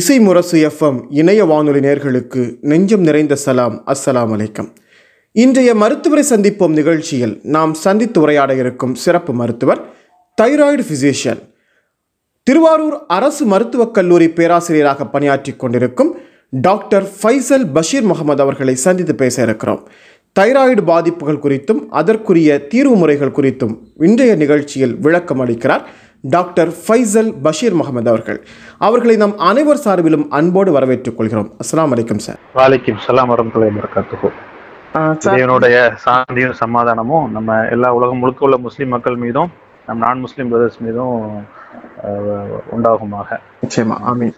[0.00, 3.76] இசை முரசு எஃப்எம் இணைய வானொலி நேர்களுக்கு நெஞ்சம் நிறைந்த சலாம்.
[3.86, 4.68] அஸ்ஸலாம் அலைக்கம்.
[5.32, 9.80] இன்றைய மருத்துவரை சந்திப்போம் நிகழ்ச்சியில் நாம் சந்தித்து உரையாட இருக்கும் சிறப்பு மருத்துவர்
[10.42, 11.42] தைராய்டு ஃபிசிஷியன்
[12.42, 16.12] திருவாரூர் அரசு மருத்துவக் கல்லூரி பேராசிரியராக பணியாற்றி கொண்டிருக்கும்
[16.50, 19.82] டாக்டர் ஃபைசல் பஷீர் முகமது அவர்களை சந்தித்து பேச இருக்கிறோம்.
[20.40, 25.84] தைராய்டு பாதிப்புகள் குறித்தும் அதற்குரிய தீர்வு முறைகள் குறித்தும் இன்றைய நிகழ்ச்சியில் விளக்கம் அளிக்கிறார்
[26.24, 28.38] டாக்டர் ஃபைசல் பஷீர் முகமது அவர்கள்.
[28.86, 31.48] அவர்களை நம் அனைவர் சார்பிலும் அன்போடு வரவேற்றுக் கொள்கிறோம்.
[31.62, 32.40] அஸ்ஸலாமு அலைக்கும் சார்.
[32.58, 34.30] வாலிக்கும் சலாம் வரமத்துல்லாஹி வரகாத்துஹு
[35.30, 39.50] இறைவனுடைய சாந்தியும் சமாதானமும் நம்ம எல்லா உலகம் முழுக்க உள்ள முஸ்லிம் மக்கள் மீதும்
[39.86, 41.16] நம் நான் முஸ்லிம் பிரதர்ஸ் மீதும்
[42.74, 43.38] உண்டாகுமாக.
[43.62, 44.36] நிச்சயமா ஆமீன்.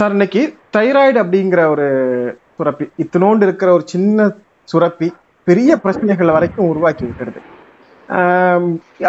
[0.00, 0.42] சார் இன்னைக்கு
[0.76, 1.86] தைராய்டு அப்படிங்கிற ஒரு
[2.56, 4.28] சுரப்பி இத்தினோண்டு இருக்கிற ஒரு சின்ன
[4.72, 5.10] சுரப்பி
[5.44, 7.40] பெரிய பிரச்சனைகள் வரைக்கும் உருவாக்கி விட்டுடுது.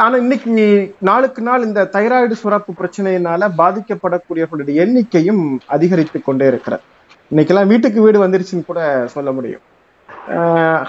[0.03, 6.83] ஆனா இன்னைக்கு நாளுக்கு நாள் இந்த தைராய்டு சுரப்பு பிரச்சனையினால பாதிக்கப்படக்கூடியவர்களுடைய எண்ணிக்கையும் அதிகரித்து கொண்டே இருக்கிறது.
[7.31, 9.61] இன்னைக்கெல்லாம் வீட்டுக்கு வீடு வந்துருச்சுன்னு கூட சொல்ல முடியும்.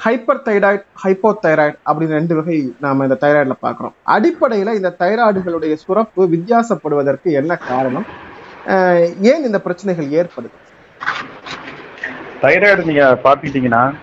[0.04, 3.94] ஹைப்பர் தைராய்டு ஹைப்போ தைராய்டு அப்படின்னு ரெண்டு வகை நாம இந்த தைராய்டுல பார்க்குறோம்.
[4.06, 8.06] அடிப்படையில இந்த தைராய்டுகளுடைய சுரப்பு வித்தியாசப்படுவதற்கு என்ன காரணம்?
[8.66, 10.58] ஆஹ் ஏன் இந்த பிரச்சனைகள் ஏற்படுது?
[12.42, 13.94] தைராய்டு நீங்க பாத்துக்கிட்டீங்கன்னா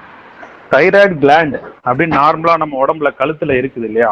[0.73, 1.55] தைராய்டு கிளாண்ட்
[1.87, 4.11] அப்படின்னு நார்மலா நம்ம உடம்புல கழுத்துல இருக்குது இல்லையா?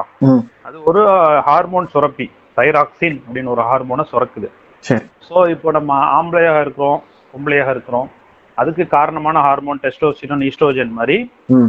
[0.68, 1.02] அது ஒரு
[1.48, 4.48] ஹார்மோன் சுரப்பி தைராக்சின் அப்படின்னு ஒரு ஹார்மோனை சுரக்குது.
[4.84, 5.06] சரி.
[5.28, 7.00] ஸோ இப்போ நம்ம ஆம்பளையாக இருக்கிறோம்
[7.34, 8.08] பொம்பளையாக இருக்கிறோம்
[8.58, 11.18] அதுக்கு காரணமான ஹார்மோன் டெஸ்டோஸ்டிரோன் ஈஸ்ட்ரோஜன் மாதிரி.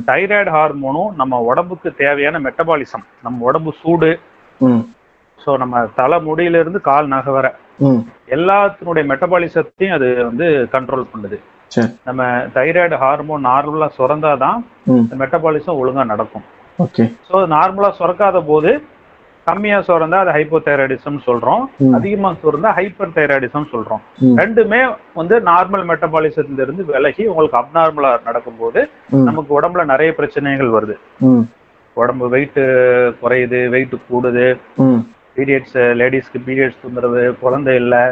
[0.08, 4.10] தைராய்டு ஹார்மோனும் நம்ம உடம்புக்கு தேவையான மெட்டபாலிசம் நம்ம உடம்பு சூடு.
[5.38, 7.46] ஸோ நம்ம தலை முடியில இருந்து கால் நகை வர.
[8.36, 11.38] எல்லாத்தினுடைய மெட்டபாலிசத்தையும் அது வந்து கண்ட்ரோல் பண்ணுது.
[12.08, 12.22] நம்ம
[12.54, 14.60] தைராய்டு ஹார்மோன் நார்மலாக சுரந்தாதான்
[15.20, 16.46] மெட்டபாலிசம் ஒழுங்கா நடக்கும்.
[16.84, 17.04] ஓகே.
[17.28, 18.70] ஸோ நார்மலா சுரக்காத போது
[19.46, 21.62] கம்மியா சுரந்தா அது ஹைப்போதைராய்டிசம் சொல்றோம்.
[21.96, 24.02] அதிகமா சுரந்தா ஹைப்பர் தைராய்டிசம் சொல்றோம்.
[24.40, 24.80] ரெண்டுமே
[25.20, 28.82] வந்து நார்மல் மெட்டபாலிசத்துல இருந்து விலகி உங்களுக்கு அப்நார்மலா நடக்கும்போது
[29.28, 30.96] நமக்கு உடம்புல நிறைய பிரச்சனைகள் வருது.
[31.96, 32.60] உடம்பு வெயிட்
[33.22, 34.48] குறையுது வெயிட் கூடுது.
[35.38, 38.02] பீரியட்ஸ் லேடிஸ்க்கு பீரியட்ஸ் தொந்தரவு குழந்தை இல்லை.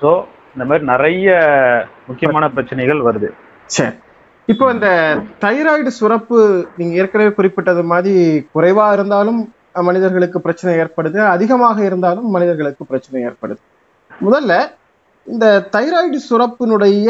[0.00, 0.12] ஸோ
[0.54, 1.28] இந்த மாதிரி நிறைய
[2.08, 3.28] முக்கியமான பிரச்சனைகள் வருது.
[3.76, 3.92] சரி.
[4.52, 4.88] இப்போ இந்த
[5.44, 6.38] தைராய்டு சுரப்பு
[6.78, 8.14] நீங்க ஏற்கனவே குறிப்பிட்டது மாதிரி
[8.54, 9.40] குறைவா இருந்தாலும்
[9.88, 11.18] மனிதர்களுக்கு பிரச்சனை ஏற்படுது.
[11.34, 13.60] அதிகமாக இருந்தாலும் மனிதர்களுக்கு பிரச்சனை ஏற்படுது.
[14.26, 14.52] முதல்ல
[15.26, 17.08] இந்த தைராய்டு சுரப்பினுடைய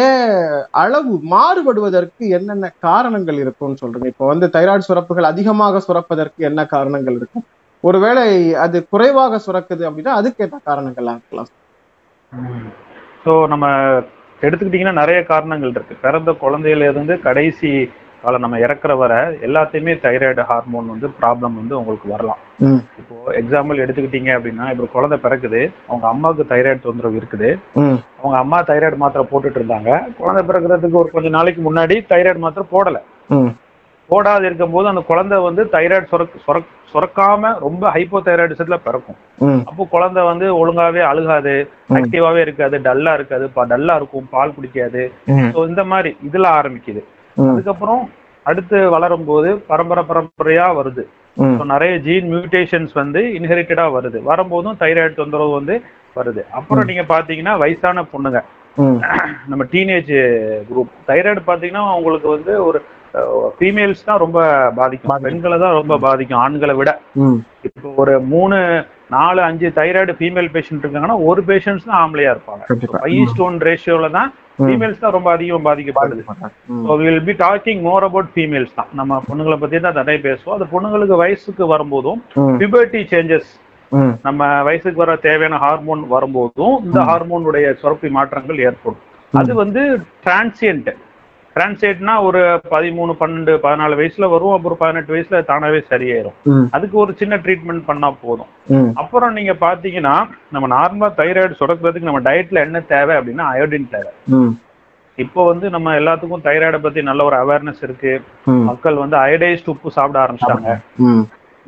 [0.82, 4.10] அளவு மாறுபடுவதற்கு என்னென்ன காரணங்கள் இருக்கும்னு சொல்றீங்க?
[4.15, 7.47] இப்போ வந்து தைராய்டு சுரப்புகள் அதிகமாக சுரப்பதற்கு என்ன காரணங்கள் இருக்கும்?
[7.84, 8.26] ஒருவேளை
[8.65, 11.50] அது குறைவாக சுரக்குது அப்படின்னா அதுக்கு என்ன காரணங்கள்லாம் இருக்கலாம்.
[13.24, 13.66] ஸோ நம்ம
[14.46, 15.94] எடுத்துக்கிட்டிங்கன்னா நிறைய காரணங்கள் இருக்கு.
[16.04, 17.70] பிறந்த குழந்தையில இருந்து கடைசி
[18.22, 19.12] காலம் நம்ம இறக்குற வர
[19.46, 22.40] எல்லாத்தையுமே தைராய்டு ஹார்மோன் வந்து ப்ராப்ளம் வந்து உங்களுக்கு வரலாம்.
[23.00, 27.50] இப்போ எக்ஸாம்பிள் எடுத்துக்கிட்டீங்க அப்படின்னா இப்போ குழந்தை பிறக்குது அவங்க அம்மாவுக்கு தைராய்டு தொந்தரவு இருக்குது.
[28.20, 29.92] அவங்க அம்மா தைராய்டு மாத்திரை போட்டுட்டு இருந்தாங்க.
[30.20, 33.00] குழந்தை பிறக்கிறதுக்கு ஒரு கொஞ்ச நாளைக்கு முன்னாடி தைராய்டு மாத்திரை போடல.
[34.08, 39.19] ம் போடாது இருக்கும்போது அந்த குழந்தை வந்து தைராய்டு சுரக் சுரக் சுரக்காம ரொம்ப ஹைப்போ தைராய்டிசத்துல பிறக்கும்
[39.70, 41.54] அப்போ குழந்தை வந்து ஒழுங்காவே அழுகாது.
[41.98, 45.02] ஆக்டிவாவே இருக்காது டல்லா இருக்காது டல்லா இருக்கும் பால் குடிக்காது.
[45.54, 47.02] ஸோ இந்த மாதிரி இதுல ஆரம்பிக்குது.
[47.36, 48.02] அதுக்கப்புறம்
[48.46, 51.04] அடுத்து வளரும் போது பரம்பரை பரம்பரையா வருது.
[51.72, 54.19] நிறைய ஜீன் மியூட்டேஷன்ஸ் வந்து இன்ஹெரிட்டடா வருது.
[54.30, 55.75] வரும்போதும் தைராய்டு தொந்தரவு வந்து
[56.16, 56.42] வருது.
[56.58, 58.40] அப்புறம் நீங்க பாத்தீங்கன்னா வயசான பொண்ணுங்க.
[59.50, 60.14] நம்ம டீனேஜ்
[60.70, 62.80] குரூப் தைராய்டு பாத்தீங்கன்னா உங்களுக்கு வந்து ஒரு
[63.58, 64.38] ஃபீமேல்ஸ் தான் ரொம்ப
[64.78, 65.12] பாதிக்கும்.
[65.26, 66.91] பெண்களை தான் ரொம்ப பாதிக்கும் ஆண்களை விட.
[67.69, 68.58] இப்போ ஒரு மூணு
[69.16, 72.62] நாலு அஞ்சு தைராய்டு ஃபீமேல் பேஷண்ட் இருக்காங்கன்னா ஒரு பேஷண்ட்ஸ் தான் ஆம்பளையா இருப்பாங்க.
[73.04, 74.30] ஃபைவ் ஸ்டோன் ரேஷியோல தான்.
[74.66, 76.22] ஃபீமேல்ஸ் தான் ரொம்ப அதிகம் பாதிக்கப்படுது.
[76.86, 78.91] So will be talking more about females தான்.
[79.00, 80.56] நம்ம பொண்ணுங்களை பத்தி தான் நிறைய பேசுவோம்.
[80.58, 82.56] அந்த பொண்ணுங்களுக்கு வயசுக்கு வரும்போதும் ம்.
[82.60, 83.50] Puberty changes.
[84.26, 89.02] நம்ம வயசுக்கு வர தேவையான ஹார்மோன் வரும்போதும் இந்த ஹார்மோனுடைய சுரப்பி மாற்றங்கள் ஏற்படும்.
[89.32, 89.82] அது வந்து
[90.25, 90.90] டிரான்சியன்ட்
[91.58, 92.40] டிரான்சியன்ட்னா ஒரு
[92.70, 96.37] பதிமூணு பன்னெண்டு பதினாலு வயசுல வரும் அப்புறம் பதினெட்டு வயசுல தானாவே சரியாயிரும்.
[96.70, 98.50] அதுக்கு ஒரு சின்ன ட்ரீட்மெண்ட் பண்ணா போதும்.
[98.94, 100.14] அப்புறம் நீங்க பாத்தீங்கன்னா
[100.55, 104.12] நம்ம நார்மலா தைராய்டு சுரக்கிறதுக்கு நம்ம டயட்ல என்ன தேவை அப்படின்னா அயோடின் தேவை.
[105.25, 108.12] இப்போ வந்து நம்ம எல்லாத்துக்கும் தைராய்டை பத்தி நல்ல ஒரு அவேர்னஸ் இருக்கு.
[108.69, 110.76] மக்கள் வந்து அயடைஸ்ட் உப்பு சாப்பிட ஆரம்பிச்சிட்டாங்க.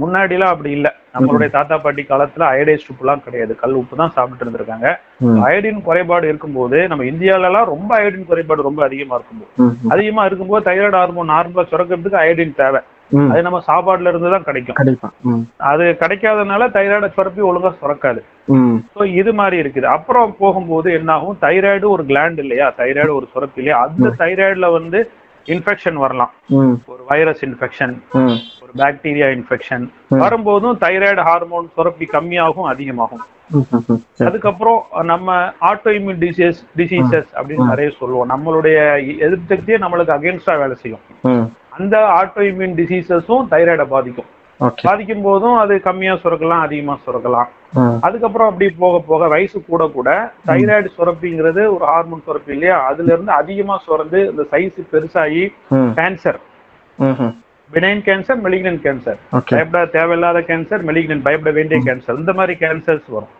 [0.02, 0.88] முன்னாடிலாம் அப்படி இல்ல.
[1.14, 3.52] நம்மளுடைய தாத்தா பாட்டி காலத்துல அயடைஸ்ட் உப்புலாம் கிடையாது.
[3.62, 4.88] கல் உப்பு தான் சாப்பிட்டு இருந்திருக்காங்க.
[5.46, 9.50] அயோடின் குறைபாடு இருக்கும்போது நம்ம இந்தியால எல்லாம் ரொம்ப அயோடின் குறைபாடு ரொம்ப அதிகமா இருக்கும்போது.
[9.94, 12.82] அதிகமா இருக்கும்போது தைராய்டு ஹார்மோன் நார்மலா சுரக்கிறதுக்கு அயோடின் தேவை.
[13.30, 14.76] அது நம்ம சாப்பாடுல இருந்து தான் கிடைக்கும்.
[15.70, 18.20] அது கிடைக்காதனால தைராய்டு சுரப்பி ஒழுங்கா சுரக்காது.
[18.94, 19.86] ஸோ இது மாதிரி இருக்குது.
[19.96, 22.68] அப்புறம் போகும்போது என்ன ஆகும் தைராய்டு ஒரு கிளாண்ட் இல்லையா?
[22.80, 25.00] தைராய்டு ஒரு சுரப்பி இல்லையா அந்த தைராய்டுல வந்து
[25.46, 26.32] இன்ஃபெக்ஷன் வரலாம்.
[26.92, 27.94] ஒரு வைரஸ் இன்ஃபெக்ஷன்
[28.62, 33.22] ஒரு பாக்டீரியா இன்ஃபெக்ஷன் வரும்போதும் தைராய்டு ஹார்மோன் சுரப்பி கம்மியாகும் அதிகமாகும்.
[34.28, 34.80] அதுக்கப்புறம்
[35.12, 35.36] நம்ம
[35.70, 38.30] ஆட்டோ இம்யூன் டிசீஸ் டிசீசஸ் அப்படின்னு நிறைய சொல்லுவோம்.
[38.32, 38.78] நம்மளுடைய
[39.26, 41.04] எதிர்ப்பு சக்தியே நம்மளுக்கு அகேன்ஸ்டா வேலை செய்யும்.
[41.78, 44.30] அந்த ஆட்டோ இம்யூன் டிசீசஸும் தைராய்டை பாதிக்கும்.
[44.84, 47.48] பாதிக்கும் போதும் அது கம்மியா சுரக்கலாம் அதிகமா சுரக்கலாம்.
[48.06, 50.08] அதுக்கப்புறம் அப்படி போக போக வயசு கூட கூட
[50.48, 52.78] தைராய்டு சுரப்பிங்கிறது ஒரு ஹார்மோன் சுரப்பி இல்லையா?
[52.90, 55.44] அதுல இருந்து அதிகமா சுரந்து இந்த சைஸ் பெருசாகி
[55.98, 56.40] cancer
[57.74, 59.18] benign cancer malignant cancer
[59.50, 63.30] பயப்பட தேவையில்லாத கேன்சர் மெலிக்னன்ட் பயப்பட வேண்டிய கேன்சர் இந்த மாதிரி கேன்சர்ஸ் வரும்.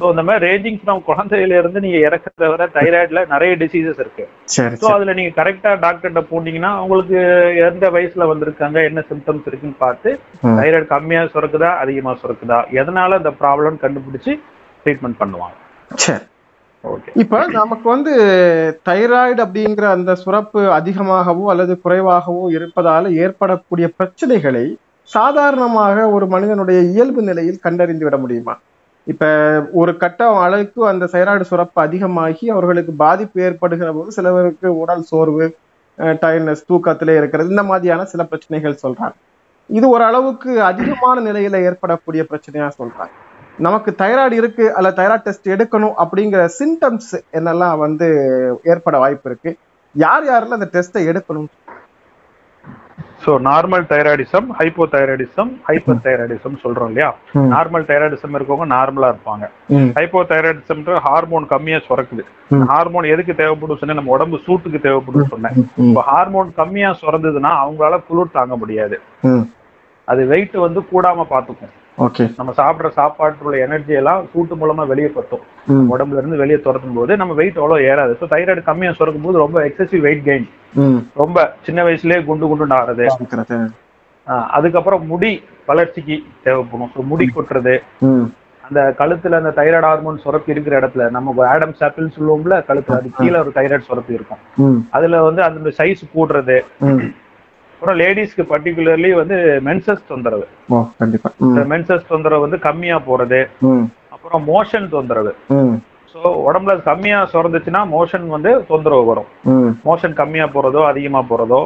[0.00, 4.24] ஸோ இந்த மாதிரி ரேஞ்சிங் ஃப்ரம் குழந்தையில இருந்து நீங்க இறக்குறத வர தைராய்டுல நிறைய டிசீசஸ் இருக்கு.
[4.82, 7.18] ஸோ அதுல நீங்க கரெக்டா டாக்டர்கிட்ட போனீங்கன்னா உங்களுக்கு
[7.68, 10.12] எந்த வயசுல வந்திருக்காங்க என்ன சிம்டம்ஸ் இருக்குன்னு பார்த்து.
[10.60, 14.34] தைராய்டு கம்மியா சுரக்குதா அதிகமா சுரக்குதா எதனால இந்த ப்ராப்ளம் கண்டுபிடிச்சு
[14.84, 15.56] ட்ரீட்மெண்ட் பண்ணுவாங்க.
[16.04, 16.24] சரி.
[17.14, 18.12] இப்ப நமக்கு வந்து
[18.88, 24.64] தைராய்டு அப்படிங்கிற அந்த சுரப்பு அதிகமாகவோ அல்லது குறைவாகவோ இருப்பதால ஏற்படக்கூடிய பிரச்சனைகளை
[25.10, 28.54] சாதாரணமாக ஒரு மனிதனுடைய இயல்பு நிலையில் கண்டறிந்து விட முடியுமா?
[29.06, 29.24] இப்ப
[29.72, 35.46] ஒரு கட்டம் அளவுக்கு அந்த தைராய்டு சுரப்பு அதிகமாகி அவர்களுக்கு பாதிப்பு ஏற்படுகிற போது சிலவருக்கு உடல் சோர்வு
[35.98, 39.16] டயர்னஸ் தூக்கத்திலே இருக்கிறது இந்த மாதிரியான சில பிரச்சனைகள் சொல்றாங்க.
[39.70, 43.12] இது ஓரளவுக்கு அதிகமான நிலையில ஏற்படக்கூடிய பிரச்சனையா சொல்றாங்க.
[43.66, 48.06] நமக்கு தைராய்டு இருக்கு அல்ல தைராய்டு டெஸ்ட் எடுக்கணும் அப்படிங்கிற சிம்டம்ஸ் என்னெல்லாம் வந்து
[48.72, 49.50] ஏற்பட வாய்ப்பு இருக்கு.
[49.94, 51.48] யார் யாரெல்லாம் அந்த டெஸ்ட்டை எடுக்கணும்?
[53.24, 57.08] So normal thyroidism hypo thyroidism hyper thyroidism சொல்றோம் இல்லையா?
[57.54, 59.44] நார்மல் தைராய்டிசம் இருக்கவங்க நார்மலா இருப்பாங்க.
[59.98, 62.24] ஹைப்போ தைராய்டிசம் ஹார்மோன் கம்மியா சுரக்குது.
[62.70, 65.58] ஹார்மோன் எதுக்கு தேவைப்படும் சொன்னேன் நம்ம உடம்பு சூட்டுக்கு தேவைப்படும் சொன்னேன்.
[65.88, 68.98] இப்போ ஹார்மோன் கம்மியா சுரந்ததுன்னா அவங்களால குளிர் தாங்க முடியாது.
[70.08, 75.08] அது வெயிட் வந்து கூடாம பாத்துக்கும் ஓகே நம்ம சாப்பிடுற சாப்பாட்டுல உள்ள எனர்ஜி எல்லாம் சூட்டு மூலமா வெளியே
[75.16, 75.42] பத்தும்
[75.94, 78.12] உடம்புல இருந்து வெளியே துரத்தும் போது நம்ம வெயிட் அவ்வளவு ஏறாது.
[78.20, 80.46] ஸோ தைராய்டு கம்மியா சுரக்கும் போது ரொம்ப எக்ஸசிவ் வெயிட் கெயின்.
[81.22, 83.06] ரொம்ப சின்ன வயசுலயே குண்டு குண்டு ஆறது.
[84.56, 85.32] அதுக்கப்புறம் முடி
[85.70, 86.16] வளர்ச்சிக்கு
[86.46, 86.92] தேவைப்படும்.
[86.94, 87.74] ஸோ முடி கொட்டுறது.
[88.64, 93.38] அந்த கழுத்துல அந்த தைராய்டு ஹார்மோன் சுரப்பி இருக்கிற இடத்துல நம்ம ஆடம் சாப்பிள்னு சொல்லுவோம்ல கழுத்துல அது கீழே
[93.44, 94.42] ஒரு தைராய்டு சுரப்பி இருக்கும்.
[94.96, 96.58] அதுல வந்து அந்த சைஸ் கூடுறது.
[97.82, 100.46] அப்புறம் லேடிஸ்க்கு பர்டிகுலர்லி வந்து மென்சஸ் தொந்தரவு.
[100.98, 101.28] கண்டிப்பா.
[101.70, 103.38] மென்சஸ் தொந்தரவு வந்து கம்மியா போறது.
[104.08, 105.32] அப்புறம் மோஷன் தொந்தரவு.
[106.14, 106.18] ஸோ
[106.48, 109.28] உடம்புல கம்மியா சுரந்துச்சுன்னா மோஷன் வந்து தொந்தரவு வரும்.
[109.84, 111.60] மோஷன் கம்மியா போறதோ அதிகமா போறதோ.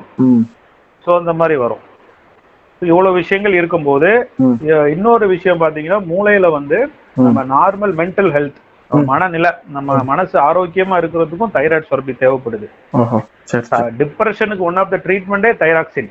[1.05, 1.83] ஸோ இந்த மாதிரி வரும்.
[2.83, 4.09] So, இவ்வளவு விஷயங்கள் இருக்கும்போது
[4.89, 6.79] இன்னொரு விஷயம் பாத்தீங்கன்னா மூளையில வந்து
[7.27, 8.61] நம்ம நார்மல் மென்டல் ஹெல்த்
[9.13, 12.69] மனநிலை நம்ம மனசு ஆரோக்கியமா இருக்கிறதுக்கும் தைராய்டு சுரப்பி தேவைப்படுது.
[14.03, 16.11] டிப்ரெஷனுக்கு ஒன் ஆஃப் த ட்ரீட்மெண்டே தைராக்சின்.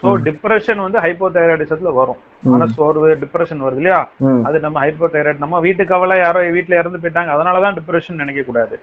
[0.00, 2.20] ஸோ டிப்ரெஷன் வந்து ஹைப்போதைராய்டிசத்துல வரும்.
[2.54, 4.00] மனசோர்வு டிப்ரெஷன் வருது இல்லையா?
[4.46, 8.76] அது நம்ம ஹைப்போதைராய்டு நம்ம வீட்டு கவலை யாரோ வீட்டுல இறந்து போயிட்டாங்க அதனாலதான் டிப்ரெஷன் நினைக்க கூடாது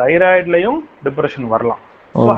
[0.00, 1.82] தைராய்ட்லயும் டிப்ரெஷன் வரலாம்.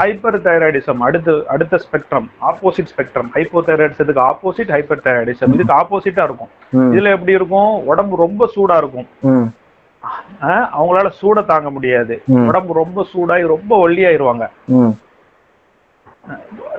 [0.03, 6.51] ஹைப்பர் தைராய்டிசம் அடுத்து அடுத்த ஸ்பெக்ட்ரம் ஆப்போசிட் ஸ்பெக்ட்ரம் ஹைப்போ தைராய்டிசத்துக்கு ஆப்போசிட் ஹைப்பர் தைராய்டிசம் இதுக்கு ஆப்போசிட்டா இருக்கும்.
[6.95, 7.73] இதுல எப்படி இருக்கும்?
[7.91, 9.07] உடம்பு ரொம்ப சூடா இருக்கும்.
[10.77, 12.15] அவங்களால சூட தாங்க முடியாது.
[12.49, 14.47] உடம்பு ரொம்ப சூடாகி ரொம்ப ஒல்லியாயிருவாங்க.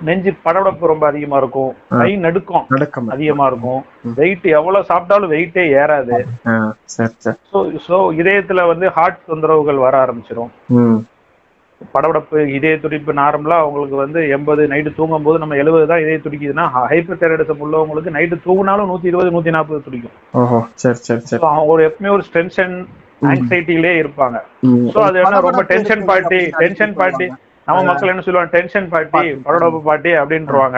[0.08, 1.72] நெஞ்சு படபடப்பு ரொம்ப அதிகமா இருக்கும்.
[2.02, 3.82] கை நடுக்கம் நடுக்கம் அதிகமா இருக்கும்.
[4.20, 6.18] வெயிட் எவ்வளவு சாப்பிட்டாலும் வெயிட்டே ஏறாது.
[8.22, 10.52] இதயத்துல வந்து ஹார்ட் தொந்தரவுகள் வர ஆரம்பிச்சிடும்
[11.94, 16.66] படபடப்பு இதய துடிப்பு நார்மலா அவங்களுக்கு வந்து எண்பது நைட்டு தூங்கும் போது நம்ம எழுபது தான் இதய துடிக்குதுன்னா
[16.92, 20.16] ஹைப்பர் தைராய்டிசம் உள்ளவங்களுக்கு நைட்டு தூங்கினாலும் நூத்தி இருபது நூத்தி நாற்பது துடிக்கும்.
[21.52, 22.76] அவங்க ஒரு எப்பவுமே ஒரு டென்ஷன்
[23.30, 24.38] ஆங்ஸைட்டிலே இருப்பாங்க.
[24.94, 27.28] ஸோ அது என்ன ரொம்ப டென்ஷன் பார்ட்டி டென்ஷன் பார்ட்டி
[27.68, 28.52] நம்ம மக்கள் என்ன சொல்லுவாங்க?
[28.58, 30.78] டென்ஷன் பார்ட்டி படபடப்பு பார்ட்டி அப்படின்றவாங்க.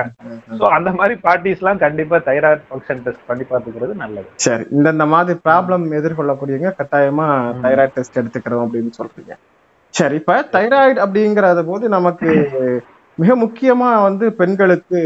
[0.60, 4.28] ஸோ அந்த மாதிரி பார்ட்டிஸ் எல்லாம் கண்டிப்பா தைராய்டு ஃபங்க்ஷன் டெஸ்ட் பண்ணி பார்த்துக்கிறது நல்லது.
[4.46, 7.28] சரி இந்தந்த மாதிரி ப்ராப்ளம் எதிர்கொள்ளக்கூடியவங்க கட்டாயமா
[7.66, 9.34] தைராய்டு டெஸ்ட் எடுத்துக்கிறோம் அப்படின்னு சொல்றீங்க.
[10.00, 12.30] சரி இப்ப தைராய்டு அப்படிங்கறது போது நமக்கு
[13.18, 15.00] மிக முக்கியமா வந்து பெண்களுக்கு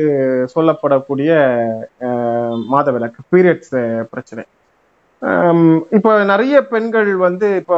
[0.55, 1.31] சொல்லப்படக்கூடிய
[2.73, 3.77] மாதவிலக்கு பீரியட்ஸ்
[4.11, 4.43] பிரச்சனை.
[5.89, 7.77] இப்போ நிறைய பெண்கள் வந்து இப்போ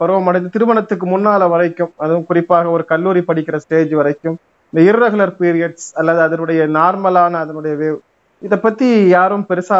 [0.00, 4.36] பருவமடைந்து திருமணத்துக்கு முன்னால வரைக்கும் அதுவும் குறிப்பாக ஒரு கல்லூரி படிக்கிற ஸ்டேஜ் வரைக்கும்
[4.72, 7.98] இந்த irregular பீரியட்ஸ் அல்லது அதனுடைய நார்மலான அதனுடைய வேவ்
[8.42, 9.78] இதை பத்தி யாரும் பெருசா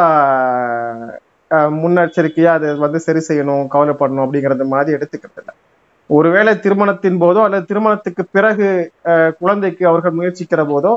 [1.75, 5.53] முன்னெச்சரிக்கையா அதை வந்து சரி செய்யணும் கவலைப்படணும் அப்படிங்கறது மாதிரி எடுத்துக்கிறது இல்லை
[6.09, 8.67] ஒருவேளை திருமணத்தின் போதோ அல்லது திருமணத்துக்கு பிறகு
[9.39, 10.93] குழந்தைக்கு அவர்கள் முயற்சிக்கிற போதோ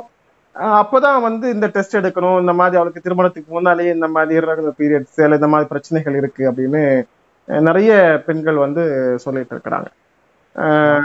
[0.57, 2.41] அப்பதான் வந்து இந்த டெஸ்ட் எடுக்கணும்.
[2.43, 6.83] இந்த மாதிரி அவளுக்கு திருமணத்துக்கு முன்னாலேயே இந்த மாதிரி irregular பீரியட்ஸ் அல்லது இந்த மாதிரி பிரச்சனைகள் இருக்கு அப்படின்னு
[7.49, 7.93] நிறைய
[8.27, 8.83] பெண்கள் வந்து
[9.25, 9.89] சொல்லிட்டு இருக்கிறாங்க.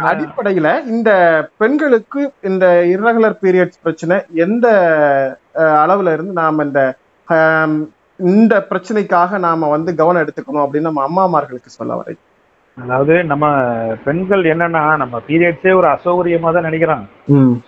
[0.09, 1.09] அடிப்படையில இந்த
[1.61, 4.67] பெண்களுக்கு இந்த irregular பீரியட்ஸ் பிரச்சனை எந்த
[5.83, 6.81] அளவுல இருந்து நாம இந்த
[8.19, 12.13] இந்த பிரச்சனைக்காக நாம வந்து கவனம் எடுத்துக்கணும் அப்படின்னு நம்ம அம்மாமார்களுக்கு சொல்ல வரை
[12.77, 13.45] அதாவது நம்ம
[14.05, 17.05] பெண்கள் என்னன்னா நம்ம பீரியட்ஸே ஒரு அசௌகரியமா தான் நினைக்கிறாங்க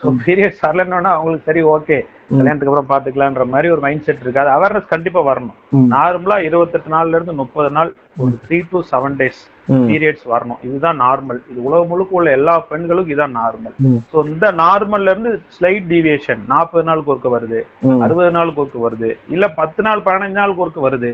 [0.01, 1.97] ஸோ பீரியட்ஸ் வரலன்னா அவங்களுக்கு சரி ஓகே
[2.31, 5.55] கல்யாணத்துக்கு அப்புறம் பாத்துக்கலான்ற மாதிரி ஒரு மைண்ட் செட் இருக்கு அது அவேர்னஸ் கண்டிப்பா வரணும்.
[5.93, 7.91] நார்மலா இருபத்தெட்டு நாள்ல இருந்து முப்பது நாள்
[8.23, 9.41] ஒரு three to seven days.
[9.87, 13.75] Periods வரணும் இதுதான் நார்மல் இது உலகம் முழுக்க உள்ள எல்லா பெண்களுக்கும் இதான் நார்மல்.
[14.11, 17.61] ஸோ இந்த நார்மல்ல இருந்து ஸ்லைட் டீவியேஷன் நாற்பது நாளுக்கு ஒருக்க வருது.
[18.05, 21.11] அறுபது நாளுக்கு ஒருக்க வருது இல்ல பத்து நாள் பதினஞ்சு நாளுக்கு ஒருக்க வருது.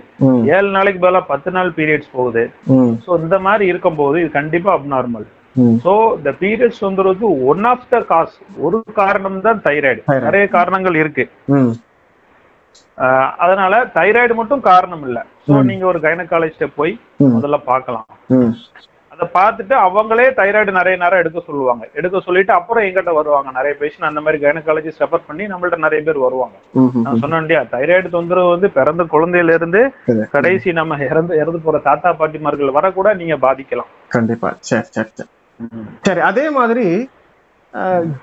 [0.55, 2.43] ஏழு நாளைக்கு பதிலா பத்து நாள் பீரியட்ஸ் போகுது.
[3.05, 5.73] ஸோ இந்த மாதிரி இருக்கும்போது இது கண்டிப்பா அப்நார்மல் ம்.
[5.85, 10.01] ஸோ இந்த பீரியட்ஸ் வந்துறது ஒன் ஆஃப் த காஸ் ஒரு காரணம் தான் தைராய்டு.
[10.27, 11.25] நிறைய காரணங்கள் இருக்கு
[13.37, 15.53] அதனால தைராய்டு மட்டும் காரணம் இல்ல ம்.
[15.53, 16.99] நீங்க ஒரு கைனகாலஜிஸ்ட போய்.
[17.19, 18.05] முதல்ல பார்க்கலாம்.
[18.27, 18.49] ம்.
[19.07, 21.89] அதை பார்த்துட்டு அவங்களே தைராய்டு நிறைய நேரம் எடுக்க சொல்லுவாங்க.
[21.93, 23.51] எடுக்க சொல்லிட்டு அப்புறம் எங்கிட்ட வருவாங்க.
[23.51, 26.55] நிறைய பேஷண்ட் அந்த மாதிரி கைனகாலஜிஸ்ட் ரெஃபர் பண்ணி நம்மள்ட்ட நிறைய பேர் வருவாங்க.
[27.03, 27.61] நான் சொன்னேன் இல்லையா?
[27.61, 29.93] தைராய்டு தொந்தரவு வந்து பிறந்த குழந்தையில இருந்து.
[30.31, 33.91] கடைசி நம்ம இறந்து இறந்து போற தாத்தா பாட்டிமார்கள் வர கூட நீங்க பாதிக்கலாம்.
[34.07, 34.55] கண்டிப்பா.
[34.59, 35.29] சரி சரி சரி.
[36.01, 37.09] சரி அதே மாதிரி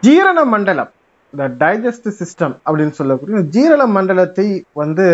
[0.00, 0.90] ஜீரண மண்டலம்.
[1.35, 5.05] இந்த டைஜஸ்ட் சிஸ்டம் அப்படின்னு சொல்லக்கூடிய ஜீரள மண்டலத்தை வந்து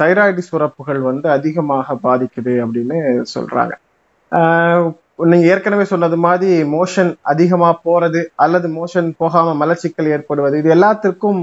[0.00, 2.98] தைராய்டு சுரப்புகள் வந்து அதிகமாக பாதிக்குது அப்படின்னு
[3.34, 3.74] சொல்றாங்க.
[4.32, 4.86] அஹ்,
[5.24, 11.42] நீங்க ஏற்கனவே சொன்னது மாதிரி மோஷன் அதிகமா போறது அல்லது மோஷன் போகாம மலச்சிக்கல் ஏற்படுவது இது எல்லாத்திற்கும்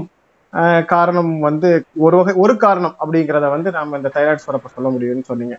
[0.92, 1.68] காரணம் வந்து
[2.04, 5.56] ஒரு வகை ஒரு காரணம் அப்படிங்கிறத வந்து நாம இந்த தைராய்டு சுரப்பை சொல்ல முடியும்னு சொன்னீங்க.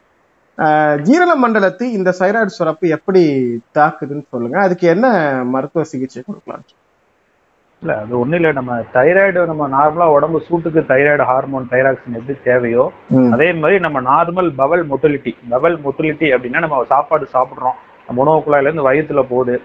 [1.08, 3.24] ஜீரண மண்டலத்தை இந்த தைராய்டு சுரப்பு எப்படி
[3.76, 4.58] தாக்குதுன்னு சொல்லுங்க.
[4.66, 5.08] அதுக்கு என்ன
[5.54, 6.66] மருத்துவ சிகிச்சை கொடுக்கலாம்?
[7.82, 8.50] இல்ல அது ஒண்ணும் இல்ல.
[8.52, 12.84] நம்ம தைராய்டு நம்ம நார்மலா உடம்பு சூட்டுக்கு தைராய்டு ஹார்மோன் தைராக்சின் எப்படி தேவையோ
[13.34, 17.78] அதே மாதிரி நம்ம normal bowel motility bowel motility அப்படின்னா நம்ம சாப்பாடு சாப்பிடுறோம்.
[18.08, 19.56] நம்ம உணவு குழாயில இருந்து வயிற்றுல போகுது.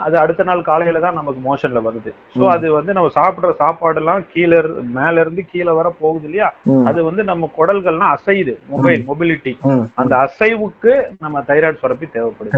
[0.00, 2.10] அது அடுத்த நாள் காலையில தான் நமக்கு மோஷன்ல வருது.
[2.34, 2.44] ஸோ.
[2.52, 6.48] அது வந்து நம்ம சாப்பிடுற சாப்பாடெல்லாம் கீழே இரு- மேல இருந்து கீழே வர போகுது இல்லையா?
[6.86, 9.52] அது வந்து நம்ம குடல்கள்லாம் அசையுது மொபைல் மொபிலிட்டி
[9.96, 12.54] அந்த அசைவுக்கு நம்ம தைராய்டு சுரப்பி தேவைப்படுது.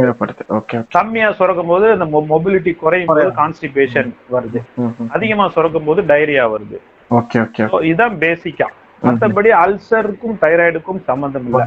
[0.93, 4.63] கம்மியா சுரக்கும் போது அந்த மொபிலிட்டி குறையும் போது கான்ஸ்டிபேஷன் வருது.
[5.11, 6.79] அதிகமா சுரக்கும் போது டைரியா வருது
[7.11, 8.69] ஓகே ஓகே So, இதுதான் பேசிக்கா
[9.03, 11.59] மத்தபடி அல்சருக்கும் தைராய்டுக்கும் சம்பந்தம் இல்ல.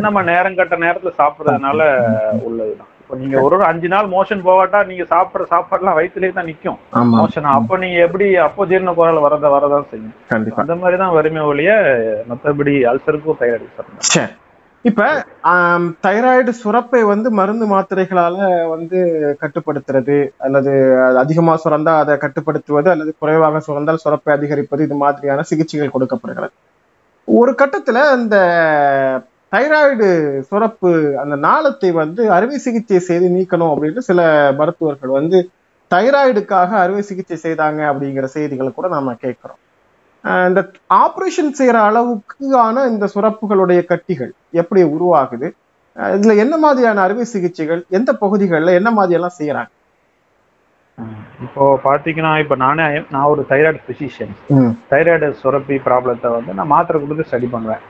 [0.00, 1.80] நம்ம நேரம் கட்ட நேரத்துல சாப்பிடுறதுனால
[2.44, 2.92] உள்ளதுதான்.
[3.10, 6.78] நீங்க ஒரு ஒரு அஞ்சு நாள் மோஷன் போகாட்டா நீங்க சாப்பிடுற சாப்பாடுலாம் வயிற்றுலயே தான் நிக்கும்.
[7.14, 10.14] மோஷன் அப்போ நீங்க எப்படி அப்போ ஜீரண குரல் வரத வரதான் செய்யும்?
[10.30, 10.60] கண்டிப்பா.
[10.62, 11.70] அந்த மாதிரி தான் வறுமை ஒழிய
[12.30, 14.26] மத்தபடி அல்சருக்கும் தைராய்டு
[14.84, 15.04] இப்ப
[16.04, 18.36] தைராய்டு சுரப்பை வந்து மருந்து மாத்திரைகளால
[18.74, 18.98] வந்து
[19.40, 25.94] கட்டுப்படுத்துறது அல்லது அது அதிகமா சுரந்தா அதை கட்டுப்படுத்துவது அல்லது குறைவாக சுரந்தால் சுரப்பை அதிகரிப்பது இது மாதிரியான சிகிச்சைகள்
[25.94, 26.54] கொடுக்கப்படுகிறது.
[27.28, 28.36] ஒரு கட்டத்துல அந்த
[29.52, 30.08] தைராய்டு
[30.48, 30.90] சுரப்பு
[31.22, 34.20] அந்த நாளத்தை வந்து அறுவை சிகிச்சை செய்து நீக்கணும் அப்படின்னு சில
[34.58, 35.38] மருத்துவர்கள் வந்து
[35.90, 39.60] தைராய்டுக்காக அறுவை சிகிச்சை செய்தாங்க அப்படிங்கிற செய்திகளை கூட நாம கேட்கிறோம்.
[40.48, 40.60] இந்த
[41.04, 45.48] ஆப்ரேஷன் செய்கிற அளவுக்கான இந்த சுரப்புகளுடைய கட்டிகள் எப்படி உருவாகுது?
[45.96, 49.72] இதில் இதுல என்ன மாதிரியான அறுவை சிகிச்சைகள் எந்த பகுதிகளில் என்ன மாதிரியெல்லாம் செய்கிறாங்க செய்யறாங்க?
[51.46, 54.32] இப்போ பாத்தீங்கன்னா இப்ப நானே நான் ஒரு தைராய்டு பிசிஷியன்
[54.92, 57.82] தைராய்டு சுரப்பி ப்ராப்ளத்தை வந்து நான் மாத்திரை கொடுத்து ஸ்டடி பண்ணுவேன்.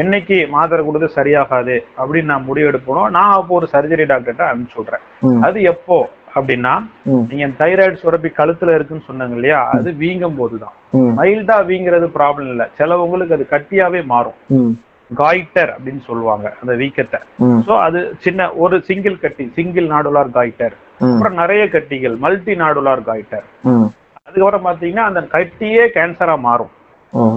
[0.00, 5.04] என்னைக்கு மாத்திரை கொடுத்து சரியாகாது அப்படின்னு நான் முடிவெடுப்பனோ நான் அப்போ ஒரு சர்ஜரி டாக்டர்கிட்ட அனுப்பிச்சு விட்றேன்.
[5.48, 5.98] அது எப்போ
[6.38, 6.74] அப்படின்னா
[7.30, 10.76] நீங்க தைராய்டு சுரப்பி கழுத்துல இருக்குன்னு சொன்னாங்க இல்லையா அது வீங்கும் போதுதான்.
[11.20, 12.66] மைல்டா வீங்கிறது ப்ராப்ளம் இல்ல.
[12.78, 14.38] சிலவங்களுக்கு அது கட்டியாவே மாறும்.
[15.10, 17.18] காய்டர் அப்படின்னு சொல்லுவாங்க அந்த வீக்கத்தை.
[17.68, 23.46] சோ அது சின்ன ஒரு சிங்கிள் கட்டி சிங்கிள் நாடுலார் காய்டர் அப்புறம் நிறைய கட்டிகள் மல்டி நாடுலார் காய்டர்.
[24.22, 26.70] அதுக்கப்புறம் பாத்தீங்கன்னா அந்த கட்டியே கேன்சரா மாறும்.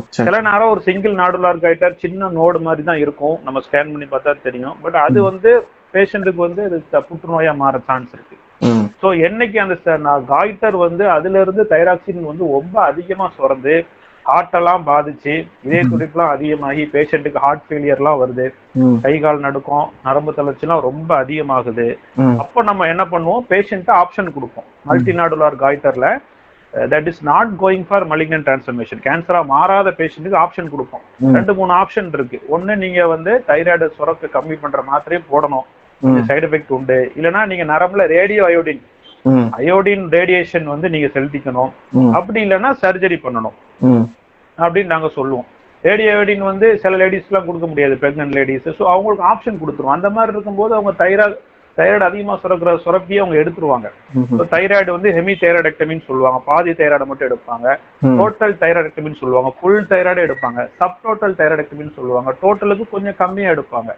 [0.09, 3.39] சில நேரம் ஒரு சிங்கிள் நாடுலார் கைட்டர் சின்ன நோடு மாதிரி தான் இருக்கும்.
[3.43, 4.75] நம்ம ஸ்கேன் பண்ணி பார்த்தா தெரியும்.
[4.81, 5.51] பட் அது வந்து
[5.93, 8.37] பேஷண்ட்டுக்கு வந்து அது த- புற்றுநோயா மாற சான்ஸ் இருக்கு.
[9.01, 9.75] ஸோ என்னைக்கு அந்த
[10.33, 13.85] காய்டர் வந்து அதுல இருந்து தைராக்சின் வந்து ரொம்ப அதிகமா சுரந்து
[14.29, 15.33] ஹார்ட் எல்லாம் பாதிச்சு
[15.65, 18.45] இதய துடிப்புலாம் அதிகமாகி பேஷண்ட்டுக்கு ஹார்ட் ஃபெயிலியர்லாம் வருது.
[19.05, 21.87] கை கால் நடுக்கம் நரம்பு தளர்ச்சிலாம் ரொம்ப அதிகமாகுது.
[22.43, 23.43] அப்போ நம்ம என்ன பண்ணுவோம்?
[23.53, 24.69] பேஷண்ட்டு ஆப்ஷன் கொடுப்போம்.
[24.89, 26.09] Multinodular காய்டர்ல
[26.93, 28.99] that is not going for malignant transformation.
[29.07, 31.03] கேன்சரா மாறாத பேஷண்ட்டுக்கு ஆப்ஷன் கொடுப்போம்.
[31.35, 32.39] ரெண்டு மூணு ஆப்ஷன் இருக்கு.
[32.55, 35.67] ஒண்ணு நீங்க வந்து தைராய்டு சுரக்க கம்மி பண்ற மாத்திரையே போடணும்.
[36.29, 36.97] சைடு எஃபெக்ட் உண்டு.
[37.17, 38.81] இல்லைன்னா நீங்க நரம்புல ரேடியோ அயோடின்
[39.57, 41.71] அயோடின் ரேடியேஷன் வந்து நீங்க செலுத்திக்கணும்.
[42.17, 43.57] அப்படி இல்லைன்னா சர்ஜரி பண்ணணும்.
[44.57, 45.47] அப்படின்னு நாங்க சொல்லுவோம்.
[45.83, 49.97] ரேடியோ அயோடின் வந்து சில லேடிஸ்லாம் கொடுக்க முடியாது பிரெக்னன்ட் லேடிஸ் ஸோ அவங்களுக்கு ஆப்ஷன் கொடுத்துருவோம்.
[49.97, 51.37] அந்த மாதிரி இருக்கும்போது அவங்க தைராய்டு
[51.77, 53.87] தைராய்டு அதிகமா சுரக்கிற சுரப்பியை அவங்க எடுத்துருவாங்க.
[54.53, 56.39] தைராய்டு வந்து ஹெமி தைராய்டெக்டமின்னு சொல்லுவாங்க.
[56.49, 57.67] பாதி தைராய்டை மட்டும் எடுப்பாங்க.
[58.19, 59.51] டோட்டல் தைராய்டெக்டமின்னு சொல்லுவாங்க.
[59.59, 60.67] ஃபுல் தைராய்டு எடுப்பாங்க.
[60.79, 63.91] சப் டோட்டல் தைராய்டெக்டமின்னு சொல்லுவாங்க டோட்டலுக்கு கொஞ்சம் கம்மியா எடுப்பாங்க.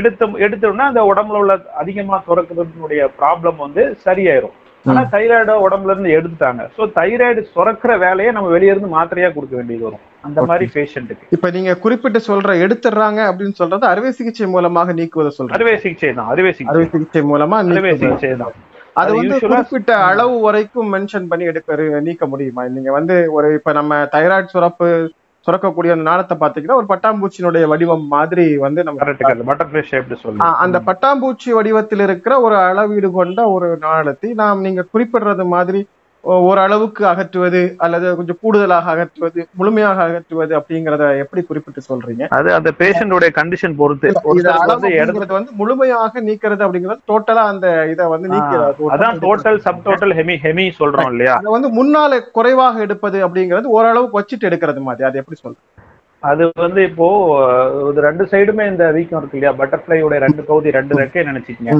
[0.00, 4.56] எடுத்து எடுத்தோம்னா அந்த உடம்புல உள்ள அதிகமா சுரக்கிறதுனுடைய ப்ராப்ளம் வந்து சரியாயிரும்.
[4.90, 6.62] ஆனா தைராய்டு உடம்புல இருந்து எடுத்துட்டாங்க.
[6.76, 10.02] சோ தைராய்டு சுரக்கிற வேலையை நம்ம வெளிய இருந்து மாத்திரையா கொடுக்க வேண்டியது வரும்.
[10.26, 15.58] அந்த மாதிரி பேஷண்ட்டுக்கு இப்ப நீங்க குறிப்பிட்டு சொல்ற எடுத்துடுறாங்க அப்படின்னு சொல்றது அறுவை சிகிச்சை மூலமாக நீக்குவதை சொல்றீங்க.
[15.58, 16.72] அறுவை சிகிச்சை தான் அறுவை சிகிச்சை.
[16.72, 17.94] அறுவை சிகிச்சை மூலமா அறுவை.
[18.02, 18.54] சிகிச்சை தான்.
[19.00, 22.62] அது வந்து குறிப்பிட்ட அளவு வரைக்கும் மென்ஷன் பண்ணி எடுக்க நீக்க முடியுமா?
[22.76, 24.88] நீங்க வந்து ஒரு இப்ப நம்ம தைராய்டு சுரப்பு
[25.46, 28.98] சுரக்கக்கூடிய அந்த நாளத்தை பாத்தீங்கன்னா ஒரு பட்டாம்பூச்சியினுடைய வடிவம் மாதிரி வந்து நம்ம
[29.50, 34.84] பட்டர்ஃபிளை ஷேப்டு ஆ, சொல்லி அந்த பட்டாம்பூச்சி வடிவத்தில் இருக்கிற ஒரு அளவீடு கொண்ட ஒரு நாளத்தை நாம் நீங்க
[34.92, 35.80] குறிப்பிடுறது மாதிரி
[36.24, 42.26] ஓரளவுக்கு அகற்றுவது அல்லது கொஞ்சம் கூடுதலாக அகற்றுவது முழுமையாக அகற்றுவது அப்படிங்கறத எப்படி குறிப்பிட்டு சொல்றீங்க?
[42.38, 44.12] அது அந்த பேஷண்டோட கண்டிஷன் பொறுத்து.
[45.38, 48.90] வந்து முழுமையாக நீக்கிறது அப்படிங்கிறது டோட்டலா அந்த இதை வந்து நீக்கிறது.
[48.96, 51.36] அதான் total sub total hemi hemi சொல்றோம் இல்லையா?
[51.42, 55.08] அதை வந்து முன்னால குறைவாக எடுப்பது அப்படிங்கிறது ஓரளவுக்கு வச்சுட்டு எடுக்கிறது மாதிரி.
[55.10, 55.64] அது எப்படி சொல்றது?
[56.30, 57.06] அது வந்து இப்போ
[58.08, 59.54] ரெண்டு சைடுமே இந்த வீக்கம் இருக்கு இல்லையா?
[59.60, 61.72] பட்டர்ஃபிளையோட ரெண்டு பகுதி ரெண்டு ரெக்கை நினைச்சுக்கங்க.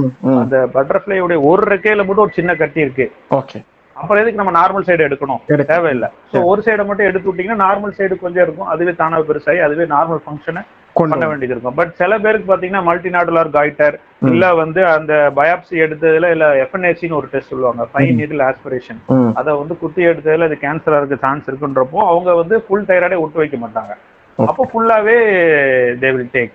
[0.42, 3.06] அந்த பட்டர்ஃபிளையோட ஒரு ரெக்கையில மட்டும் ஒரு சின்ன கட்டி இருக்கு.
[3.40, 3.61] ஓகே
[3.96, 5.40] அப்புறம் எதுக்கு நம்ம நார்மல் சைடு எடுக்கணும்?
[5.46, 5.72] எடுக்க.
[5.72, 6.08] தேவையில்லை.
[6.32, 8.70] சோ ஒரு சைடை மட்டும் எடுத்து விட்டீங்கன்னா நார்மல் சைடு கொஞ்சம் இருக்கும்.
[8.75, 10.62] அதுவே தானா பெருசாகி அதுவே நார்மல் ஃபங்க்ஷனை
[10.96, 11.76] பண்ண வேண்டியது இருக்கும்.
[11.76, 14.30] பட் சில பேருக்கு பாத்தீங்கன்னா மல்டிநாடுலார் காய்டர் ம்.
[14.32, 17.84] இல்ல வந்து அந்த பயாப்சி எடுத்ததுல இல்ல எஃப்என்ஏசின்னு ஒரு டெஸ்ட் சொல்லுவாங்க.
[17.92, 19.00] Fine needle aspiration.
[19.40, 23.58] அதை வந்து குத்தி எடுத்ததுல இது கேன்சரா இருக்க சான்ஸ் இருக்குன்றப்போ அவங்க வந்து ஃபுல் தைராய்டே விட்டு வைக்க
[23.64, 23.94] மாட்டாங்க.
[24.38, 25.16] அப்போ ஃபுல்லாவே
[26.02, 26.52] தே வில் டேக்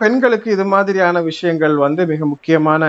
[0.00, 2.84] பெண்களுக்கு இது மாதிரியான விஷயங்கள் வந்து மிக முக்கியமான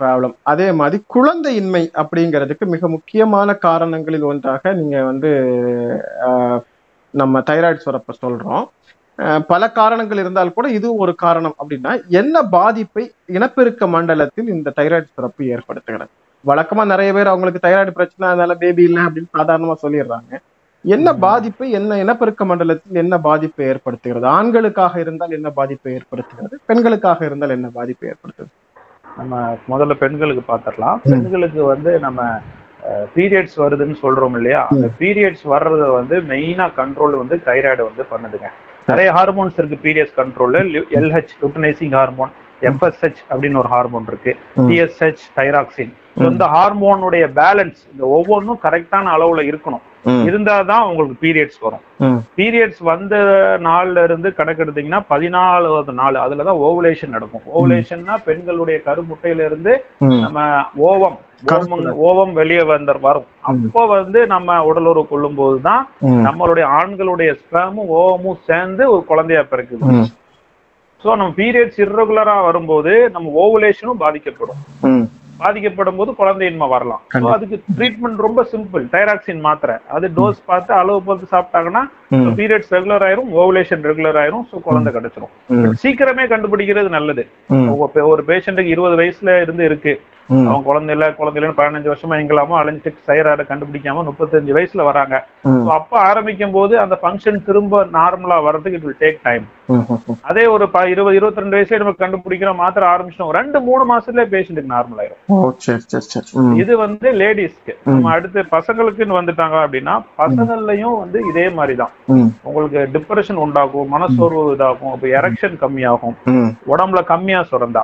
[0.00, 5.30] ப்ராப்ளம் அதே மாதிரி குழந்தையின்மை அப்படிங்கிறதுக்கு மிக முக்கியமான காரணங்களில் ஒன்றாக நீங்க வந்து
[6.26, 6.60] ஆஹ்,
[7.14, 8.64] நம்ம தைராய்டு சுரப்ப சொல்றோம்.
[9.48, 13.04] பல காரணங்கள் இருந்தால் கூட இது ஒரு காரணம் அப்படின்னா என்ன பாதிப்பை
[13.36, 16.12] இனப்பெருக்க மண்டலத்தில் இந்த தைராய்டு சுரப்பு ஏற்படுத்துகிறது?
[16.44, 20.32] வழக்கமா நிறைய பேர் அவங்களுக்கு தைராய்டு பிரச்சனை அதனால பேபி இல்லை அப்படின்னு சாதாரணமா சொல்லிடுறாங்க.
[20.82, 21.14] என்ன.
[21.14, 24.24] பாதிப்பு என்ன இனப்பெருக்க மண்டலத்தில் என்ன பாதிப்பை ஏற்படுத்துகிறது?
[24.24, 26.54] ஆண்களுக்காக இருந்தால் என்ன பாதிப்பை ஏற்படுத்துகிறது?
[26.66, 28.52] பெண்களுக்காக இருந்தால் என்ன பாதிப்பை ஏற்படுத்துகிறது?
[29.16, 30.94] நம்ம முதல்ல பெண்களுக்கு பாத்திரலாம்.
[30.94, 31.10] ம்.
[31.10, 32.40] பெண்களுக்கு வந்து நம்ம
[33.14, 34.66] பீரியட்ஸ் வருதுன்னு சொல்றோம் இல்லையா?
[34.70, 38.46] அந்த பீரியட்ஸ் வர்றத வந்து மெயினா கண்ட்ரோல் வந்து தைராய்டு வந்து பண்ணுதுங்க.
[38.86, 44.36] நிறைய ஹார்மோன்ஸ் இருக்கு periods control LH luteinising hormone FSH அப்படின்னு ஒரு ஹார்மோன் இருக்கு.
[44.56, 45.92] TSH thyroxine.
[46.14, 49.80] இந்த ஹார்மோனுடைய பேலன்ஸ் இந்த ஒவ்வொன்றும் கரெக்டான அளவுல இருக்கணும்.
[50.04, 51.80] இருந்தாதான் உங்களுக்கு பீரியட்ஸ் வரும்.
[52.36, 53.16] பீரியட்ஸ் வந்த
[53.62, 57.42] நாள்ல இருந்து கணக்கெடுத்தீங்கன்னா பதினாலாவது நாள் அதுலதான் ஓவுலேஷன் நடக்கும்.
[57.58, 59.84] ஓவுலேஷன்னா பெண்களுடைய கருமுட்டையில இருந்து.
[59.98, 61.18] நம்ம ஓவம்
[62.02, 63.24] ஓவம் வெளியே வந்த வரும்.
[63.40, 65.88] அப்போ வந்து நம்ம உடலுறவு கொள்ளும் போதுதான்.
[66.02, 70.04] நம்மளுடைய ஆண்களுடைய ஸ்பேமும் ஓவமும் சேர்ந்து ஒரு குழந்தையா பிறக்குது.
[71.02, 74.60] சோ நம்ம பீரியட்ஸ் irregular-ஆ வரும்போது நம்ம ஓவுலேஷனும் பாதிக்கப்படும்.
[75.42, 77.02] பாதிக்கப்படும் போது குழந்தையின்மை வரலாம்.
[77.34, 81.82] அதுக்கு ட்ரீட்மெண்ட் ரொம்ப சிம்பிள் தைராக்சின் மாத்திரை அது டோஸ் பார்த்து அளவு பார்த்து சாப்பிட்டாங்கன்னா.
[82.40, 85.32] பீரியட்ஸ் ரெகுலர் ஆயிரும் ஓவுலேஷன் ரெகுலர் ஆயிரும் ஸோ குழந்தை கிடைச்சிரும்.
[85.82, 87.24] சீக்கிரமே கண்டுபிடிக்கிறது நல்லது
[88.12, 89.94] ஒரு பேஷண்ட்டுக்கு இருபது வயசுல இருந்து இருக்கு
[90.28, 95.26] அவங்க குழந்தை இல்ல குழந்தை இல்லைன்னு பதினஞ்சு வருஷமா எங்கலாமோ அலைஞ்சு சைராட கண்டுபிடிக்காம முப்பத்தஞ்சு வயசுல வராங்க.
[95.70, 99.46] அப்ப ஆரம்பிக்கும் போது அந்த ஃபங்க்ஷன் திரும்ப நார்மலா வர்றதுக்கு இட் வில் டேக் டைம்.
[100.22, 103.30] அதே ஒரு இருபது இருபத்தி ரெண்டு வயசுல நம்ம கண்டுபிடிக்கிறோம் மாத்திரை ஆரம்பிச்சிட்டோம்.
[103.30, 105.18] ரெண்டு மூணு மாசத்துல பேஷண்ட்டுக்கு நார்மல் ஆயிரும்.
[106.56, 111.90] இது வந்து லேடிஸ்க்கு நம்ம அடுத்து பசங்களுக்குன்னு வந்துட்டாங்க அப்படின்னா பசங்கள்லயும் வந்து இதே மாதிரிதான்.
[112.42, 116.16] உங்களுக்கு டிப்ரெஷன் உண்டாகும் மனசோர்வு இதாகும் இப்ப எரெக்ஷன் கம்மியாகும்.
[116.74, 117.82] உடம்புல கம்மியா சுரந்தா.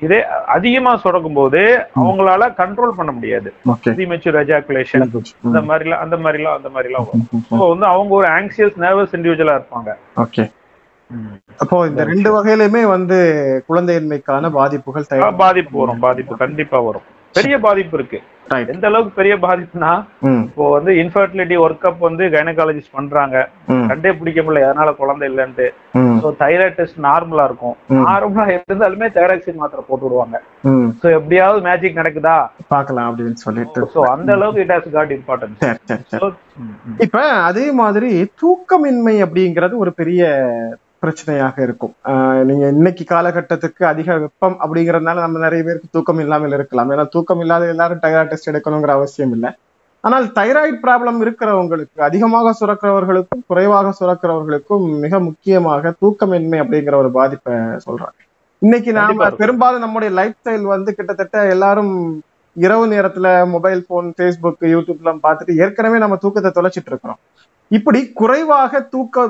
[0.00, 0.18] இதே
[0.54, 1.60] அதிகமா சுரக்கும் போது
[2.00, 3.48] அவங்களால கண்ட்ரோல் பண்ண முடியாது.
[3.72, 5.60] ஓகே ப்ரீமெச்சூர் எஜாகுலேஷன் அந்த.
[5.68, 7.24] மாதிரிலாம் அந்த மாதிரிலாம் அந்த மாதிரிலாம் வரும்.
[7.72, 9.92] வந்து அவங்க ஒரு ஆங்ஷியஸ் நர்வஸ் இண்டிவிஜுவலா இருப்பாங்க.
[10.24, 10.44] ஓகே
[11.62, 13.18] அப்போ இந்த ரெண்டு வகையிலுமே வந்து
[13.68, 15.08] குழந்தையின்மைக்கான பாதிப்புகள்
[15.44, 17.06] பாதிப்பு வரும் பாதிப்பு கண்டிப்பா வரும்.
[17.34, 18.18] பெரிய பாதிப்பு இருக்கு.
[18.72, 19.92] எந்த அளவுக்கு பெரிய பாதிப்புனா
[20.46, 23.36] இப்போ வந்து இன்ஃபர்டிலிட்டி ஒர்க் அப் வந்து கைனகாலஜிஸ்ட் பண்றாங்க.
[23.90, 25.66] கண்டே பிடிக்க முடியல எதனால குழந்தை இல்லைன்ட்டு.
[26.22, 27.76] ஸோ தைராய்ட் டெஸ்ட் நார்மலா இருக்கும்.
[28.06, 30.36] நார்மலா இருந்தாலுமே தைராக்சின் மாத்திரை போட்டு விடுவாங்க.
[31.02, 32.36] ஸோ எப்படியாவது மேஜிக் நடக்குதா?
[32.74, 33.82] பார்க்கலாம் அப்படின்னு சொல்லிட்டு.
[33.94, 35.60] ஸோ அந்த அளவுக்கு இட் ஹாஸ் காட் இம்பார்ட்டன்ஸ்
[37.06, 37.18] இப்ப
[37.50, 40.22] அதே மாதிரி தூக்கமின்மை அப்படிங்கிறது ஒரு பெரிய
[41.06, 41.94] பிரச்சனையாக இருக்கும்.
[42.48, 46.90] நீங்க இன்னைக்கு காலகட்டத்துக்கு அதிக வெப்பம் அப்படிங்கறதுனால நம்ம நிறைய பேருக்கு தூக்கம் இல்லாமல் இருக்கலாம்.
[46.94, 49.52] ஏன்னா தூக்கம் இல்லாத எல்லாரும் தைராய்டு டெஸ்ட் எடுக்கணுங்கிற அவசியம் இல்லை.
[50.04, 57.54] ஆனால் தைராய்டு ப்ராப்ளம் இருக்கிறவங்களுக்கு அதிகமாக சுரக்கிறவர்களுக்கும் குறைவாக சுரக்கிறவர்களுக்கும் மிக முக்கியமாக தூக்கமின்மை அப்படிங்கிற ஒரு பாதிப்பை
[57.86, 58.18] சொல்றாங்க.
[58.62, 59.30] இன்னைக்கு நாம.
[59.40, 61.94] பெரும்பாலும் நம்முடைய லைஃப் ஸ்டைல் வந்து கிட்டத்தட்ட எல்லாரும்
[62.56, 67.20] இரவு நேரத்துல மொபைல் போன் ஃபேஸ்புக் யூடியூப்லாம் பார்த்துட்டு ஏற்கனவே நம்ம தூக்கத்தை தொலைச்சிட்டு இருக்கிறோம்.
[67.70, 69.26] இப்படி குறைவாக தூக்க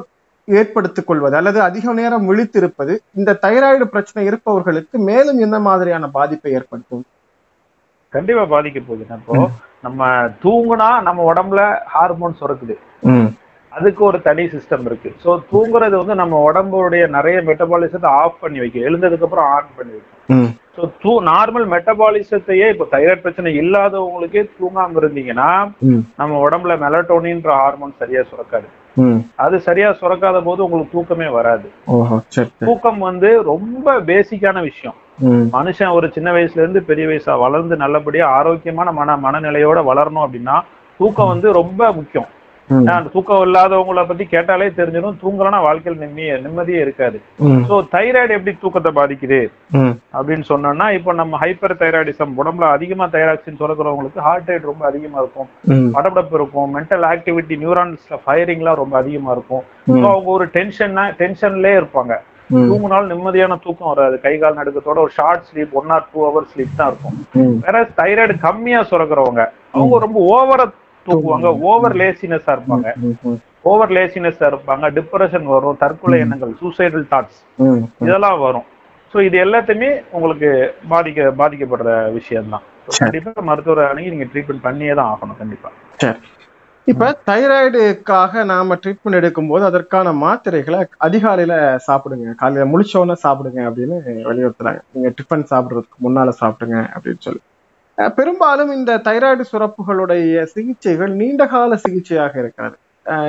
[0.48, 7.04] ஏற்படுத்திக் கொள்வது அல்லது அதிக நேரம் விழித்திருப்பது இந்த தைராய்டு பிரச்சனை இருப்பவர்களுக்கு மேலும் என்ன மாதிரியான பாதிப்பை ஏற்படுத்தும்.
[8.12, 9.06] கண்டிப்பா பாதிக்க போகுது.
[9.16, 9.38] இப்போ
[9.86, 10.10] நம்ம
[10.44, 11.62] தூங்குனா நம்ம உடம்புல
[11.94, 12.76] ஹார்மோன் சுரக்குது.
[13.72, 15.10] அதுக்கு ஒரு தனி சிஸ்டம் இருக்கு.
[15.22, 18.86] ஸோ தூங்குறது வந்து நம்ம உடம்புடைய நிறைய மெட்டபாலிசத்தை ஆஃப் பண்ணி வைக்கும்.
[18.88, 20.22] எழுந்ததுக்கு அப்புறம் ஆன் பண்ணி வைக்கும்.
[20.76, 25.50] ஸோ தூ நார்மல் மெட்டபாலிசத்தையே இப்போ தைராய்டு பிரச்சனை இல்லாதவங்களுக்கே தூங்காம இருந்தீங்கன்னா
[26.20, 28.68] நம்ம உடம்புல மெலட்டோனின்ற ஹார்மோன் சரியா சுரக்காது.
[29.44, 31.68] அது சரியா சுரக்காத போது உங்களுக்கு தூக்கமே வராது.
[32.58, 34.96] தூக்கம் வந்து ரொம்ப பேசிக்கான விஷயம்.
[35.56, 40.56] மனுஷன் ஒரு சின்ன வயசுல இருந்து பெரிய வயசா வளர்ந்து நல்லபடியா ஆரோக்கியமான மன மனநிலையோட வளரணும் அப்படின்னா
[41.00, 42.28] தூக்கம் வந்து ரொம்ப முக்கியம்.
[42.92, 45.18] அந்த தூக்கம் இல்லாதவங்கள பத்தி கேட்டாலே தெரிஞ்சிடும்.
[45.22, 47.18] தூங்கலன்னா வாழ்க்கையில் நிம்மதியே நிம்மதியே இருக்காது.
[47.68, 49.40] சோ தைராய்டு எப்படி தூக்கத்தை பாதிக்குது?
[50.18, 55.48] அப்படின்னு சொன்னோம்னா இப்போ நம்ம ஹைப்பர் தைராய்டிசம் உடம்புல அதிகமா தைராக்சின் சுரக்கிறவங்களுக்கு ஹார்ட் ரேட் ரொம்ப அதிகமா இருக்கும்.
[55.74, 55.90] ம்.
[55.96, 56.70] படபடப்பு இருக்கும்.
[56.76, 59.64] மென்டல் ஆக்டிவிட்டி நியூரான்ஸ்ல ஃபயரிங்லாம் ரொம்ப அதிகமா இருக்கும்.
[59.88, 62.14] ஸோ அவங்க ஒரு டென்ஷன்னா டென்ஷன்லயே இருப்பாங்க.
[62.70, 64.20] தூங்குனாலும் நிம்மதியான தூக்கம் வராது.
[64.20, 67.16] கை கால் நடுக்கத்தோட ஒரு short sleep one or two hour sleep தான் இருக்கும்.
[67.64, 70.66] வேற தைராய்டு கம்மியா சுரக்கிறவங்க அவங்க ரொம்ப ஓவரா
[71.06, 72.88] தூங்குவாங்க ஓவர் லேசினஸா இருப்பாங்க.
[73.62, 74.86] ஓவர் லேசினஸா இருப்பாங்க.
[74.98, 75.76] டிப்ரெஷன் வரும்.
[75.76, 77.40] தற்கொலை எண்ணங்கள் சூசைடல் தாட்ஸ்
[78.04, 78.66] இதெல்லாம் வரும்.
[79.12, 80.48] ஸோ இது எல்லாத்தையுமே உங்களுக்கு
[80.88, 82.64] பாதிக்க பாதிக்கப்படுற விஷயம்தான்.
[82.86, 83.04] So, சரி.
[83.04, 85.38] கண்டிப்பா மருத்துவரை அணுகி நீங்க ட்ரீட்மெண்ட் பண்ணியே தான் ஆகணும்.
[85.38, 85.68] கண்டிப்பா.
[86.02, 86.18] சரி.
[86.86, 91.54] இப்ப தைராய்டுக்காக நாம ட்ரீட்மெண்ட் எடுக்கும்போது அதற்கான மாத்திரைகளை அதிகாலையில
[91.86, 92.34] சாப்பிடுங்க.
[92.34, 93.96] காலையில முழிச்சோன்னு சாப்பிடுங்க அப்படின்னு
[94.28, 94.80] வலியுறுத்துறாங்க.
[94.92, 97.42] நீங்க டிஃபன் சாப்பிடுறதுக்கு முன்னால சாப்பிடுங்க அப்படின்னு சொல்லி.
[97.96, 102.76] பெரும்பாலும் இந்த தைராய்டு சுரப்புகளுடைய சிகிச்சைகள் நீண்ட கால சிகிச்சையாக இருக்கிறது.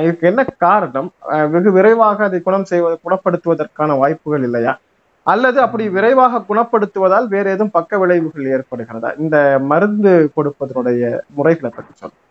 [0.02, 1.12] இதுக்கு என்ன காரணம்?
[1.28, 4.78] அஹ் வெகு விரைவாக அதை குணம் செய்வது குணப்படுத்துவதற்கான வாய்ப்புகள் இல்லையா?
[5.22, 9.18] அல்லது அப்படி விரைவாக குணப்படுத்துவதால் வேற எதுவும் பக்க விளைவுகள் ஏற்படுகிறதா?
[9.18, 12.24] இந்த மருந்து கொடுப்பதனுடைய முறைகளை பற்றி சொல்லுங்க.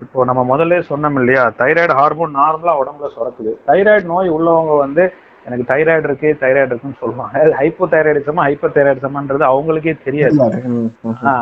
[0.00, 1.52] இப்போ நம்ம முதல்ல சொன்னோம் இல்லையா?
[1.58, 3.52] தைராய்டு ஹார்மோன் நார்மலா உடம்புல சுரக்குது.
[3.66, 5.12] தைராய்டு நோய் உள்ளவங்க வந்து
[5.48, 7.42] எனக்கு தைராய்டு இருக்கு தைராய்டு இருக்குன்னு சொல்லுவாங்க.
[7.60, 10.38] ஹைப்போ தைராய்டிசமா ஹைப்பர் தைராய்டிசமான்றது அவங்களுக்கே தெரியாது.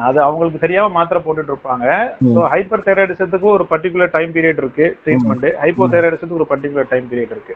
[0.09, 1.87] அது அவங்களுக்கு தெரியாம மாத்திரை போட்டுட்டு இருப்பாங்க.
[2.35, 7.35] ஸோ ஹைப்பர் தைராய்டிசத்துக்கு ஒரு பர்டிகுலர் டைம் பீரியட் இருக்கு ட்ரீட்மெண்ட் ஹைப்போ தைராய்டிசத்துக்கு ஒரு பர்டிகுலர் டைம் பீரியட்
[7.37, 7.55] இருக்கு.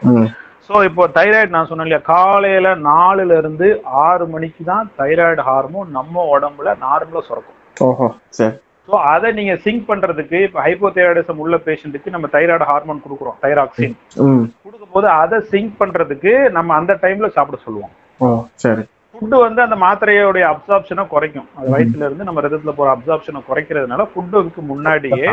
[0.67, 3.67] ஸோ இப்போ தைராய்டு நான் சொன்னேன் இல்லையா காலையில நாலுல இருந்து
[4.07, 7.57] ஆறு மணிக்கு தான் தைராய்டு ஹார்மோன் நம்ம உடம்புல நார்மலா சுரக்கும்.
[8.91, 13.93] ஸோ அதை நீங்க சிங்க் பண்றதுக்கு இப்போ ஹைப்போ தைராய்டிசம் உள்ள பேஷண்ட்டுக்கு நம்ம தைராய்டு ஹார்மோன் கொடுக்குறோம் தைராக்சின்
[14.25, 14.45] ம்.
[14.63, 17.93] கொடுக்கும்போது அதை சிங்க் பண்றதுக்கு நம்ம அந்த டைம்ல சாப்பிட சொல்லுவோம்.
[18.63, 18.83] சரி.
[19.13, 21.47] ஃபுட்டு வந்து அந்த மாத்திரையோடைய அப்சார்ப்ஷனை குறைக்கும்.
[21.57, 25.29] அது வயிற்றுல இருந்து நம்ம ரத்தத்துல போற அப்சார்ப்ஷனை குறைக்கிறதுனால ஃபுட்டுக்கு முன்னாடியே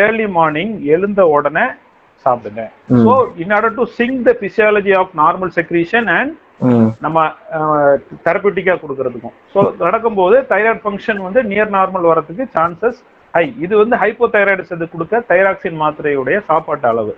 [0.00, 1.66] ஏர்லி மார்னிங் எழுந்த உடனே
[2.26, 2.64] சாப்பிடுங்க.
[3.00, 6.34] So in order to sync the physiology of normal secretion and
[7.04, 7.18] நம்ம
[8.26, 9.34] தெரப்பிட்டிக்கா கொடுக்கறதுக்கும்.
[9.54, 13.00] ஸோ நடக்கும்போது தைராய்டு ஃபங்க்ஷன் வந்து நியர் நார்மல் வரதுக்கு சான்சஸ்
[13.34, 17.12] ஹை இது வந்து ஹைப்போ தைராய்டிசத்துக்கு கொடுக்க தைராக்சின் மாத்திரையுடைய சாப்பாட்டு அளவு.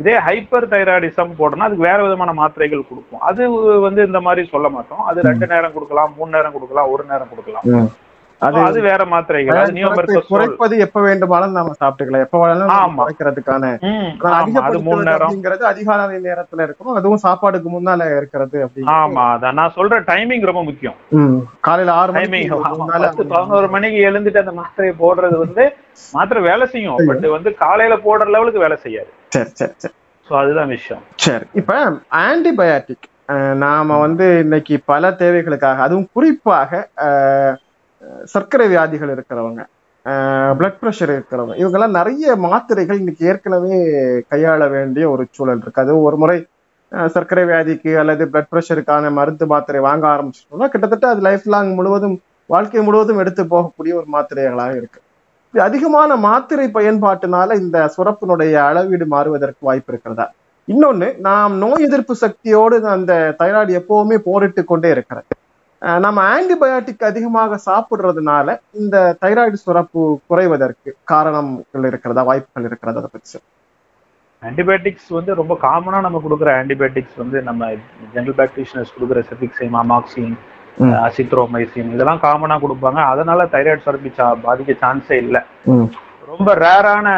[0.00, 3.42] இதே ஹைப்பர் தைராய்டிசம் போடணும்னா அதுக்கு வேற விதமான மாத்திரைகள் கொடுப்போம் அது
[3.86, 5.04] வந்து இந்த மாதிரி சொல்ல மாட்டோம்.
[5.10, 7.66] அது ரெண்டு நேரம் கொடுக்கலாம் மூணு நேரம் கொடுக்கலாம் ஒரு நேரம் கொடுக்கலாம்.
[8.40, 9.58] அது வேற மாத்திரைகள்.
[10.30, 12.24] குறைப்பது எப்ப வேண்டுமானாலும் நாம சாப்பிட்டுக்கலாம்.
[12.26, 12.72] எப்ப வேணாலும்.
[12.98, 14.60] குறைக்கிறதுக்கான ம் ஆனா ஆமா.
[14.60, 15.20] அது மூணு அதிகப்படுத்துவது நேரம்.
[15.20, 18.58] அப்படிங்கிறது அதிகாலை நேரத்துல இருக்கணும் அதுவும் சாப்பாடுக்கு முன்னால இருக்கிறது
[18.96, 19.58] ஆமா அதான்.
[19.60, 20.98] நான் சொல்ற டைமிங் ரொம்ப முக்கியம்.
[21.60, 25.64] காலையில ஆறு பத்து பதினோரு மணிக்கு எழுந்துட்டு அந்த மாத்திரையை போடுறது வந்து
[26.12, 27.00] மாத்திரை வேலை செய்யும்.
[27.08, 29.10] பட் வந்து காலையில போடுற லெவலுக்கு வேலை செய்யாது.
[29.28, 29.94] சரி சரி சரி.
[30.26, 31.02] சோ அதுதான் விஷயம்.
[31.24, 31.46] சரி.
[31.54, 31.72] இப்ப
[32.22, 33.06] ஆன்டிபயாட்டிக்
[33.60, 36.70] நாம வந்து இன்னைக்கு பல தேவைகளுக்காக அதுவும் குறிப்பாக
[37.06, 37.54] அஹ்,
[38.34, 39.62] சர்க்கரை வியாதிகள் இருக்கிறவங்க
[40.58, 43.76] பிளட் ப்ரெஷர் இருக்கிறவங்க இவங்கெல்லாம் நிறைய மாத்திரைகள் இன்னைக்கு ஏற்கனவே
[44.32, 45.82] கையாள வேண்டிய ஒரு சூழல் இருக்கு.
[45.84, 46.36] அது ஒரு முறை
[47.14, 52.16] சர்க்கரை வியாதிக்கு அல்லது பிளட் ப்ரெஷருக்கான மருந்து மாத்திரை வாங்க ஆரம்பிச்சிட்டோம்னா கிட்டத்தட்ட அது லைஃப் லாங் முழுவதும்
[52.54, 55.00] வாழ்க்கை முழுவதும் எடுத்து போகக்கூடிய ஒரு மாத்திரைகளாக இருக்கு.
[55.54, 60.26] அதிகமான மாத்திரை பயன்பாட்டினால இந்த சுரப்பினுடைய அளவீடு மாறுவதற்கு வாய்ப்பு இருக்கிறதா?
[60.68, 65.28] இன்னொன்னு நாம் நோய் எதிர்ப்பு சக்தியோடு அந்த தைராய்டு எப்பவுமே போரிட்டு கொண்டே இருக்கிறது.
[66.04, 68.48] நம்ம ஆன்டிபயாட்டிக் அதிகமாக சாப்பிடுறதுனால
[68.80, 73.38] இந்த தைராய்டு சுரப்பு குறைவதற்கு காரணங்கள் இருக்கிறதா வாய்ப்புகள் இருக்கிறதா அதை பற்றி.
[74.42, 77.68] ஆன்டிபயோட்டிக்ஸ் வந்து ரொம்ப காமனா நம்ம கொடுக்குற ஆன்டிபயோட்டிக்ஸ் வந்து நம்ம
[78.14, 80.34] ஜெனரல் பிராக்டிஷனர்ஸ் கொடுக்குற செபிக்சைம் அமாக்சின்.
[81.06, 84.10] அசித்ரோமைசின் இதெல்லாம் காமனா கொடுப்பாங்க அதனால தைராய்டு சுரப்பி
[84.46, 85.42] பாதிக்க சான்ஸே இல்லை
[86.32, 87.08] ரொம்ப ரேரான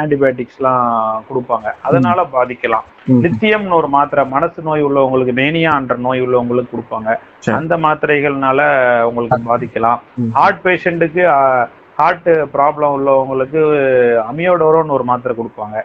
[0.00, 0.84] ஆன்டிபயோட்டிக்ஸ்லாம்
[1.28, 1.68] கொடுப்பாங்க.
[1.82, 2.84] அதனால பாதிக்கலாம்.
[3.06, 7.10] ம், லித்தியம்னு ஒரு மாத்திரை மனசு நோய் உள்ளவங்களுக்கு மேனியான்ற நோய் உள்ளவங்களுக்கு கொடுப்பாங்க.
[7.58, 8.60] அந்த மாத்திரைகள்னால
[9.08, 10.00] உங்களுக்கு பாதிக்கலாம்.
[10.32, 11.24] ஹார்ட் பேஷண்ட்டுக்கு
[11.96, 13.60] ஹார்ட் ப்ராப்ளம் உள்ளவங்களுக்கு
[14.30, 15.76] அமியோடோரோன்னு ஒரு மாத்திரை கொடுப்பாங்க.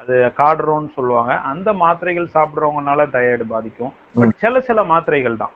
[0.00, 1.32] அது கார்டரோன்னு சொல்லுவாங்க.
[1.52, 3.92] அந்த மாத்திரைகள் சாப்பிடுறவங்கனால தைராய்டு பாதிக்கும்.
[4.14, 5.54] பட் சில சில மாத்திரைகள் தான்.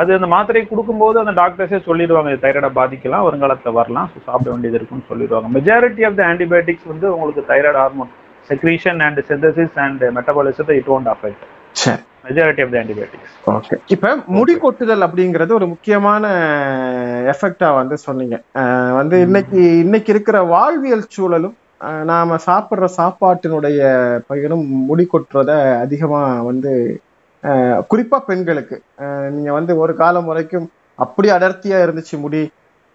[0.00, 4.78] அது அந்த மாத்திரை கொடுக்கும்போது அந்த டாக்டர்ஸே சொல்லிடுவாங்க இது தைராய்டை பாதிக்கலாம் வருங்காலத்துல வரலாம் ஸோ சாப்பிட வேண்டியது
[4.78, 5.50] இருக்குன்னு சொல்லிடுவாங்க.
[5.58, 8.10] மெஜாரிட்டி ஆஃப் த ஆன்டிபயோட்டிக்ஸ் வந்து உங்களுக்கு thyroid hormone
[8.50, 11.44] secretion and synthesis and மெட்டபாலிசத்தை it won't affect
[12.26, 16.24] majority of the antibiotics okay இப்ப முடி கொட்டுதல் அப்படிங்கிறது ஒரு முக்கியமான
[17.34, 18.36] எஃபெக்டா வந்து சொன்னீங்க.
[18.98, 21.56] வந்து இன்னைக்கு இன்னைக்கு இருக்கிற வாழ்வியல் சூழலும்
[22.10, 23.80] நாம சாப்பிடுற சாப்பாட்டினுடைய
[24.28, 25.52] பயனும் முடி கொட்டுறத
[25.84, 26.72] அதிகமா வந்து
[27.90, 28.76] குறிப்பாக பெண்களுக்கு.
[29.36, 30.66] நீங்கள் வந்து ஒரு காலம் வரைக்கும்
[30.98, 32.42] அப்படி அடர்த்தியாக இருந்துச்சு முடி.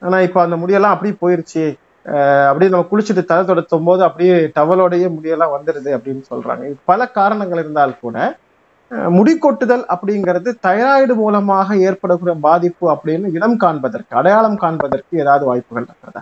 [0.01, 1.65] ஆனால் இப்போ அந்த முடியெல்லாம் அப்படியே போயிருச்சு.
[2.49, 7.99] அப்படியே நம்ம குளிச்சுட்டு தலை தொடத்தும் போது அப்படியே டவலோடைய முடியெல்லாம் வந்துடுது அப்படின்னு சொல்கிறாங்க பல காரணங்கள் இருந்தால்
[8.05, 8.17] கூட
[9.17, 16.21] முடி கொட்டுதல் அப்படிங்கிறது தைராய்டு மூலமாக ஏற்படக்கூடிய பாதிப்பு அப்படின்னு இனம் காண்பதற்கு அடையாளம் காண்பதற்கு ஏதாவது வாய்ப்புகள் இருக்கிறதா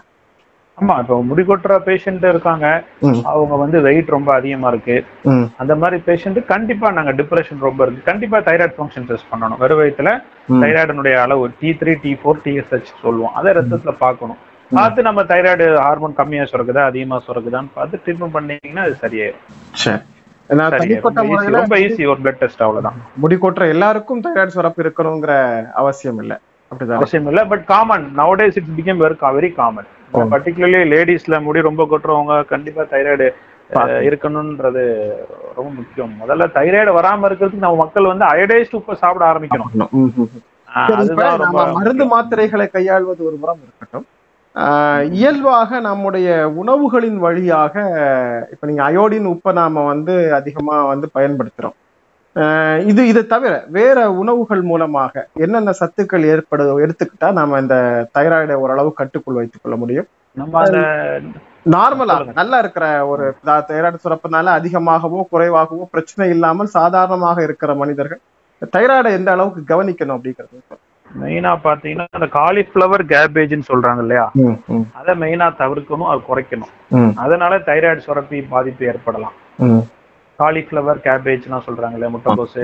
[0.80, 2.68] ஆமா இப்போ முடி கொட்டுற பேஷண்ட் இருக்காங்க.
[3.32, 4.98] அவங்க வந்து வெயிட் ரொம்ப அதிகமா இருக்கு.
[5.62, 8.04] அந்த மாதிரி பேஷண்ட் கண்டிப்பா நாங்க டிப்ரெஷன் ரொம்ப இருக்கு.
[8.12, 9.62] கண்டிப்பா தைராய்டு ஃபங்க்ஷன் டெஸ்ட் பண்ணணும்.
[9.64, 10.14] வெறும் வயிற்றுல.
[10.64, 13.34] தைராய்டனுடைய அளவு T three T four TSH சொல்லுவோம்.
[13.40, 14.40] அதை ரத்தத்துல பார்க்கணும்.
[14.78, 19.46] பார்த்து நம்ம தைராய்டு ஹார்மோன் கம்மியா சுரக்குதா அதிகமா சுரக்குதான்னு பார்த்து ட்ரீட்மெண்ட் பண்ணீங்கன்னா அது சரியாயிரும்.
[19.84, 20.00] சரி.
[20.60, 20.84] நான் சரியாயிரும்.
[20.84, 23.00] தனிப்பட்ட ரொம்ப ஈஸி ஒரு பிளட் டெஸ்ட் அவ்வளவுதான்.
[23.24, 25.34] முடி கொட்டுற எல்லாருக்கும் தைராய்டு சுரப்பு இருக்கணுங்கிற
[25.82, 26.38] அவசியம் இல்லை.
[26.72, 27.00] அப்படிதான்?
[27.02, 29.02] அவசியம் இல்ல but common nowadays it's become
[29.38, 29.90] very common.
[30.14, 33.30] Particularly லேடிஸ்ல முடி ரொம்ப கொட்டுறவங்க கண்டிப்பா தைராய்டு.
[33.74, 35.10] இருக்கணும்ன்றது
[35.56, 36.14] ரொம்ப முக்கியம்.
[36.22, 39.90] முதல்ல தைராய்டு வராம இருக்கிறதுக்கு நம்ம மக்கள் வந்து அயடைஸ்ட் உப்பை சாப்பிட ஆரம்பிக்கணும்.
[41.72, 44.06] மருந்து மாத்திரைகளை கையாள்வது ஒரு புறம் இருக்கட்டும்.
[44.56, 47.82] ஆஹ் இயல்பாக நம்முடைய உணவுகளின் வழியாக
[48.52, 51.78] இப்ப நீங்க அயோடின் உப்பை நாம வந்து அதிகமா வந்து பயன்படுத்துறோம்.
[52.90, 55.14] இது இது தவிர வேற உணவுகள் மூலமாக
[55.46, 57.76] என்னென்ன சத்துக்கள் ஏற்படு எடுத்துக்கிட்டா நாம இந்த
[58.18, 60.08] தைராய்டை ஓரளவு கட்டுக்குள் வைத்துக் கொள்ள முடியும்.
[60.38, 60.82] நம்ம அந்த
[61.76, 62.16] நார்மலா.
[62.40, 63.26] நல்லா இருக்கிற ஒரு
[63.70, 68.22] தைராய்டு சுரப்புனால அதிகமாகவோ குறைவாகவோ பிரச்சனை இல்லாமல் சாதாரணமாக இருக்கிற மனிதர்கள்
[68.76, 70.78] தைராய்டை எந்த அளவுக்கு கவனிக்கணும் அப்படிங்கிறது
[71.22, 74.26] மெயினா பாத்தீங்கன்னா அந்த காலிஃபிளவர் கேபேஜ்னு சொல்றாங்க இல்லையா?
[75.00, 76.74] அதை மெயினா தவிர்க்கணும் அது குறைக்கணும்.
[77.24, 79.38] அதனால தைராய்டு சுரப்பி பாதிப்பு ஏற்படலாம்.
[80.40, 82.62] காலிஃபிளவர் கேபேஜ்லாம் சொல்றாங்க இல்லையா முட்டைக்கோசு.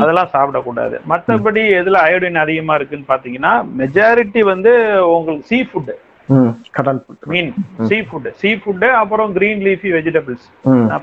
[0.00, 0.96] அதெல்லாம் சாப்பிடக்கூடாது.
[1.12, 4.72] மத்தபடி எதுல அயோடின் அதிகமா இருக்குன்னு பாத்தீங்கன்னா மெஜாரிட்டி வந்து
[5.14, 5.94] உங்களுக்கு சீ ஃபுட்
[6.28, 7.50] ம், கடல் புட்டு மீன்
[7.88, 10.46] சீ ஃபுட் சீ ஃபுட் அப்புறம் கிரீன் லீஃபி வெஜிடபிள்ஸ்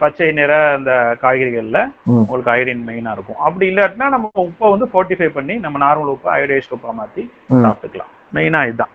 [0.02, 1.80] பச்சை நிற அந்த காய்கறிகள்ல.
[2.22, 3.40] உங்களுக்கு அயோடின் மெயினா இருக்கும்.
[3.48, 7.24] அப்படி இல்லாட்டினா நம்ம உப்பை வந்து ஃபோர்ட்டிஃபை பண்ணி நம்ம நார்மல் உப்பை அயோடைஸ்ட் உப்பா மாத்தி.
[7.64, 8.12] சாப்பிட்டுக்கலாம்.
[8.38, 8.94] மெயினா இதுதான்.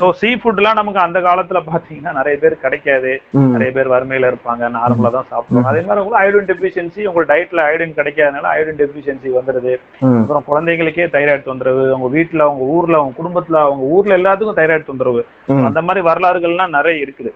[0.00, 3.12] ஸோ சீ ஃபுட்லாம் நமக்கு அந்த காலத்துல பாத்தீங்கன்னா நிறைய பேர் கிடைக்காது.
[3.54, 5.70] நிறைய பேர் வறுமையில இருப்பாங்க நார்மலா தான் சாப்பிடுவாங்க.
[5.70, 9.74] அதே மாதிரி உங்களுக்கு அயோடின் டெபிஷியன்சி உங்க டயட்ல அயோடின் கிடைக்காதனால அயோடின் டெபிஷியன்சி வந்துருது.
[10.22, 15.22] அப்புறம் குழந்தைகளுக்கே தைராய்டு தொந்தரவு அவங்க வீட்டுல அவங்க ஊர்ல அவங்க குடும்பத்துல அவங்க ஊர்ல எல்லாத்துக்கும் தைராய்டு தொந்தரவு.
[15.70, 17.32] அந்த மாதிரி வரலாறுகள்லாம் நிறைய இருக்குது.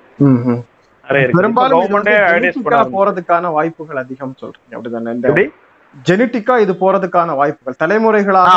[1.38, 1.92] பெரும்பாலும்
[2.96, 4.72] போறதுக்கான வாய்ப்புகள் அதிகம் சொல்றீங்க.
[4.78, 5.46] அப்படிதானே?
[6.08, 8.48] ஜெனட்டிக்கா இது போறதுக்கான வாய்ப்புகள் தலைமுறைகளாக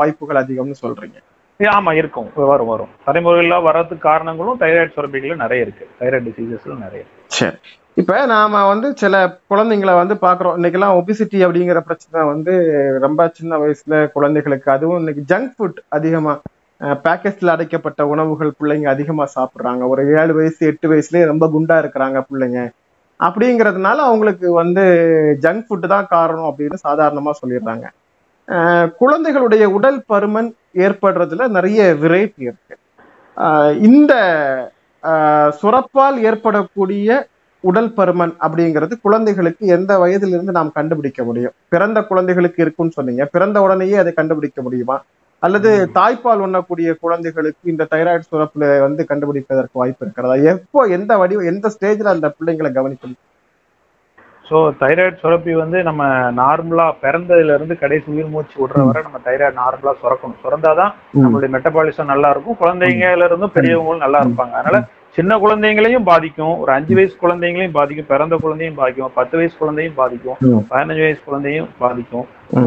[0.00, 1.18] வாய்ப்புகள் அதிகம்னு சொல்றீங்க.
[1.66, 2.28] ஆமாம் இருக்கும்.
[2.34, 2.88] வரும் வரும்.
[3.04, 5.88] தலைமுறையில் வர்றதுக்கு காரணங்களும் தைராய்டு சுரப்பிகள்ல நிறைய இருக்கு.
[6.00, 7.56] தைராய்டு டிசீசஸ்ல நிறைய சரி.
[7.94, 10.56] இப்போ நாம வந்து சில குழந்தைங்களை வந்து பார்க்குறோம்.
[10.58, 12.52] இன்னைக்கெல்லாம் ஒபிசிட்டி அப்படிங்கிற பிரச்சனை வந்து
[13.00, 14.70] ரொம்ப சின்ன வயசுல குழந்தைகளுக்கு.
[14.72, 16.40] அதுவும் இன்னைக்கு ஜங்க் ஃபுட் அதிகமாக
[16.80, 19.88] பேக்கெட்ல அடைக்கப்பட்ட உணவுகள் பிள்ளைங்க அதிகமாக சாப்பிட்றாங்க.
[19.88, 22.70] ஒரு ஏழு வயசு எட்டு வயசுலேயே ரொம்ப குண்டா இருக்கிறாங்க பிள்ளைங்க.
[23.20, 24.84] அப்படிங்கிறதுனால அவங்களுக்கு வந்து
[25.40, 27.86] ஜங்க் ஃபுட்டு தான் காரணம் அப்படின்னு சாதாரணமாக சொல்லிடுறாங்க.
[29.00, 30.50] குழந்தைகளுடைய உடல் பருமன்
[30.84, 32.74] ஏற்படுறதுல நிறைய வெரைட்டி இருக்கு.
[33.88, 34.14] இந்த
[35.60, 37.28] சுரப்பால் ஏற்படக்கூடிய
[37.60, 41.54] உடல் பருமன் அப்படிங்கிறது குழந்தைகளுக்கு எந்த வயதிலிருந்து நாம் கண்டுபிடிக்க முடியும்?
[41.74, 43.24] பிறந்த குழந்தைகளுக்கு இருக்குன்னு சொன்னீங்க.
[43.34, 44.96] பிறந்த உடனேயே அதை கண்டுபிடிக்க முடியுமா?
[45.46, 50.36] அல்லது தாய்ப்பால் உண்ணக்கூடிய குழந்தைகளுக்கு இந்த தைராய்டு சுரப்புல வந்து கண்டுபிடிப்பதற்கு வாய்ப்பு இருக்கிறதா?
[50.54, 53.20] எப்போ எந்த வடிவ எந்த ஸ்டேஜ்ல அந்த பிள்ளைங்களை கவனிக்கணும்?
[54.50, 56.02] ஸோ தைராய்டு சுரப்பி வந்து நம்ம
[56.38, 60.40] நார்மலா பிறந்ததுல இருந்து கடைசி உயிர் மூச்சு விடுற வரை நம்ம தைராய்டு நார்மலா சுரக்கணும்.
[60.44, 60.92] சுரந்தாதான்.
[61.24, 64.80] நம்மளுடைய மெட்டபாலிசம் நல்லா இருக்கும் குழந்தைங்கல இருந்தும் பெரியவங்களும் நல்லா இருப்பாங்க அதனால
[65.16, 66.56] சின்ன குழந்தைங்களையும் பாதிக்கும்.
[66.62, 68.10] ஒரு அஞ்சு வயசு குழந்தைங்களையும் பாதிக்கும்.
[68.12, 69.14] பிறந்த குழந்தையும் பாதிக்கும்.
[69.18, 70.36] பத்து வயசு குழந்தையும் பாதிக்கும்.
[70.72, 72.26] பதினஞ்சு வயசு குழந்தையும் பாதிக்கும்.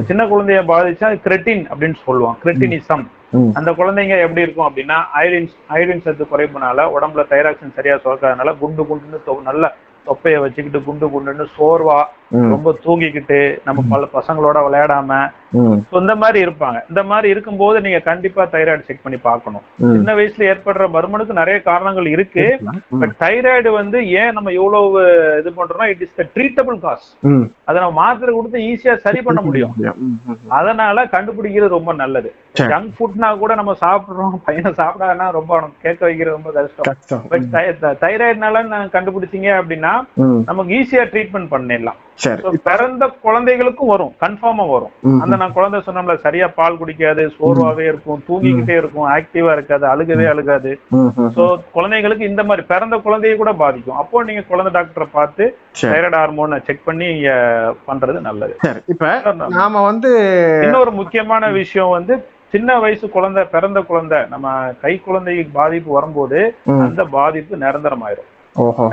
[0.09, 3.05] சின்ன குழந்தைய பாதிச்சா கிரெட்டின் அப்படின்னு சொல்லுவோம் கிரெட்டினிசம்.
[3.59, 9.39] அந்த குழந்தைங்க எப்படி இருக்கும் அப்படின்னா அயடின் அயடின் சத்து குறைப்புனால உடம்புல தைராக்சின் சரியா சுரக்காதனால குண்டு குண்டுன்னு
[9.49, 9.63] நல்ல
[10.05, 11.97] தொப்பைய வச்சுக்கிட்டு குண்டு குண்டுன்னு சோர்வா
[12.49, 15.19] ரொம்ப தூங்கிக்கிட்டு நம்ம பல பசங்களோட விளையாடாம
[15.91, 16.81] இந்த மாதிரி இருப்பாங்க.
[16.89, 19.61] இந்த மாதிரி இருக்கும்போது நீங்க கண்டிப்பா தைராய்டு செக் பண்ணி பார்க்கணும்.
[19.75, 19.91] ம்.
[19.91, 22.59] சின்ன வயசுல ஏற்படுற பருமனுக்கு நிறைய காரணங்கள் இருக்கு.
[22.99, 25.01] பட் தைராய்டு வந்து ஏன் நம்ம இவ்வளவு
[25.39, 27.17] இது பண்றோம்னா it is the treatable cause.
[27.63, 29.73] அதை நம்ம மாத்திரை கொடுத்து ஈஸியா சரி பண்ண முடியும்.
[30.47, 32.33] அதனால கண்டுபிடிக்கிறது ரொம்ப நல்லது.
[32.61, 37.21] ஜங்க் ஃபுட்னா கூட நம்ம சாப்பிடுறோம் பையனை சாப்பிடாதுன்னா ரொம்ப கேட்க வைக்கிறது ரொம்ப கஷ்டம்.
[37.29, 37.41] பட்
[38.01, 38.57] தைராய்டுனால
[38.93, 39.93] கண்டுபிடிச்சீங்க அப்படின்னா
[40.45, 41.99] நமக்கு ஈஸியா ட்ரீட்மெண்ட் பண்ணிடலாம்.
[42.23, 42.41] சரி.
[42.67, 44.11] பிறந்த குழந்தைகளுக்கும் வரும்.
[44.23, 44.93] கன்ஃபார்மா வரும்.
[45.23, 50.73] அந்த நான் குழந்தை சொன்னோம்ல சரியா பால் குடிக்காது சோர்வாவே இருக்கும் தூங்கிக்கிட்டே இருக்கும் ஆக்டிவா இருக்காது அழுகவே அழுகாது.
[51.37, 51.45] சோ
[51.77, 53.99] குழந்தைகளுக்கு இந்த மாதிரி பிறந்த குழந்தைய கூட பாதிக்கும்.
[54.03, 55.45] அப்போ நீங்க குழந்தை டாக்டரை பார்த்து
[55.81, 57.09] தைராய்டு ஹார்மோனை செக் பண்ணி
[57.89, 58.55] பண்றது நல்லது.
[58.87, 60.13] இப்ப நாம வந்து
[60.67, 62.15] இன்னொரு முக்கியமான விஷயம் வந்து
[62.53, 64.47] சின்ன வயசு குழந்தை பிறந்த குழந்தை நம்ம
[64.81, 66.39] கை குழந்தைக்கு பாதிப்பு வரும்போது
[66.85, 68.29] அந்த பாதிப்பு நிரந்தரமாயிரும்.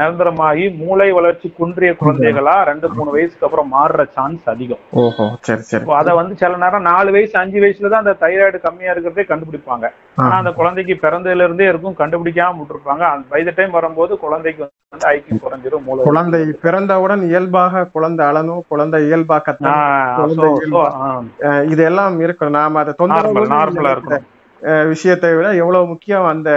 [0.00, 4.82] நிரந்தரமாகி மூளை வளர்ச்சி குன்றிய குழந்தைகளா ரெண்டு மூணு வயசுக்கு அப்புறம் மாறுற சான்ஸ் அதிகம்.
[5.02, 9.24] ஓஹோ சரி அதை வந்து சில நேரம் நாலு வயசு அஞ்சு வயசுல தான் அந்த தைராய்டு கம்மியா இருக்கிறதே
[9.32, 9.86] கண்டுபிடிப்பாங்க.
[10.22, 13.04] ஆனா அந்த குழந்தைக்கு பிறந்ததுல இருந்தே இருக்கும் கண்டுபிடிக்காம விட்டுருப்பாங்க.
[13.32, 19.00] பை த டைம் வரும்போது குழந்தைக்கு வந்து ஐக்கியம் குறைஞ்சிரும் மூளை குழந்தை பிறந்தவுடன் இயல்பாக குழந்தை அழணும் குழந்தை
[19.08, 21.28] இயல்பாக்கத்தான்
[21.72, 22.58] இது எல்லாம் இருக்கணும்.
[22.60, 24.26] நாம அதை நார்மலா இருக்கணும்.
[24.62, 26.50] விஷயத்தை விட எவ்வளவு முக்கியம் அந்த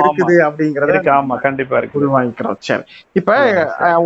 [0.00, 1.98] இருக்குது அப்படிங்கறத ஆமா கண்டிப்பா இருக்கு.
[2.00, 2.84] உள்வாங்கிக்கிறோம் சரி.
[3.12, 3.36] இப்ப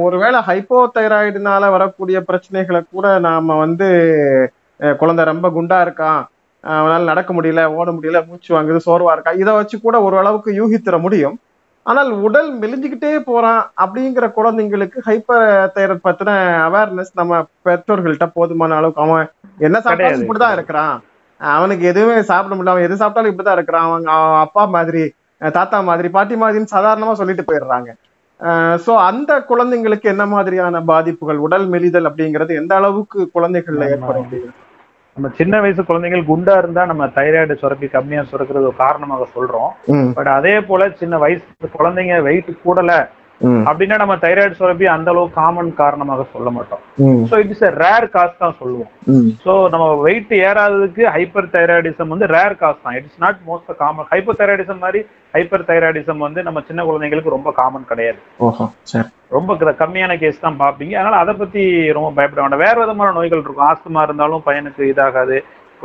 [0.06, 3.88] ஒருவேளை ஹைப்போதைராய்டுனால வரக்கூடிய பிரச்சனைகளை கூட நாம வந்து
[4.80, 6.20] குழந்தை ரொம்ப குண்டா இருக்கான்
[6.64, 9.32] அவனால நடக்க முடியல ஓட முடியல மூச்சு வாங்குது சோர்வா இருக்கா?
[9.32, 11.38] இதை வச்சு கூட ஓரளவுக்கு யூகித்திர முடியும்.
[11.82, 19.24] ஆனால் உடல் மெலிஞ்சுக்கிட்டே போறான் அப்படிங்கிற குழந்தைங்களுக்கு ஹைப்பர் தைராய்டு பத்தின அவேர்னஸ் நம்ம பெற்றோர்கள்ட்ட போதுமான அளவுக்கு அவன்
[19.58, 20.22] என்ன கிடையாது.
[20.24, 20.94] இப்படிதான் இருக்கிறான்.
[21.56, 22.74] அவனுக்கு எதுவுமே சாப்பிட முடியல.
[22.74, 23.86] அவன் எது சாப்பிட்டாலும் இப்படிதான் இருக்கிறான்.
[23.88, 25.02] அவங்க அவன் அப்பா மாதிரி
[25.38, 27.90] தாத்தா மாதிரி பாட்டி மாதிரின்னு சாதாரணமா சொல்லிட்டு போயிடுறாங்க.
[28.84, 31.38] சோ அந்த குழந்தைங்களுக்கு என்ன மாதிரியான பாதிப்புகள்?
[31.46, 33.88] உடல் மெலிதல் அப்படிங்கிறது எந்த அளவுக்கு குழந்தைகள்ல.
[33.94, 34.28] ஏற்படும்
[35.16, 39.72] நம்ம சின்ன வயசு குழந்தைகள் குண்டா இருந்தா நம்ம தைராய்டு சுரப்பி கம்மியா சுரக்கிறது ஒரு காரணமாக சொல்றோம்.
[40.18, 42.94] பட் அதே போல சின்ன வயசு குழந்தைங்க வெயிட் கூடல
[43.68, 46.82] அப்படின்னா நம்ம தைராய்டு சுரப்பி அந்த அளவுக்கு காமன் காரணமாக சொல்ல மாட்டோம்.
[47.04, 48.90] ம், ஸோ இட்ஸ் ரேர் காஸ் தான் சொல்லுவோம்.
[49.44, 52.96] ஸோ நம்ம வெயிட் ஏறாததுக்கு ஹைப்பர் தைராய்டிசம் வந்து ரேர் காஸ் தான்.
[53.00, 55.02] It's not most common hyper thyroidism மாதிரி
[55.36, 58.20] ஹைப்பர் தைராய்டிசம் வந்து நம்ம சின்ன குழந்தைங்களுக்கு ரொம்ப காமன் கிடையாது.
[59.38, 60.94] ரொம்ப கம்மியான கேஸ் தான் பார்ப்பீங்க.
[61.00, 61.62] அதனால அதை பத்தி
[61.98, 62.64] ரொம்ப பயப்பட வேண்டாம்.
[62.66, 63.68] வேற விதமான நோய்கள் இருக்கும்.
[63.70, 65.38] ஆஸ்துமா இருந்தாலும் பையனுக்கு இதாகாது.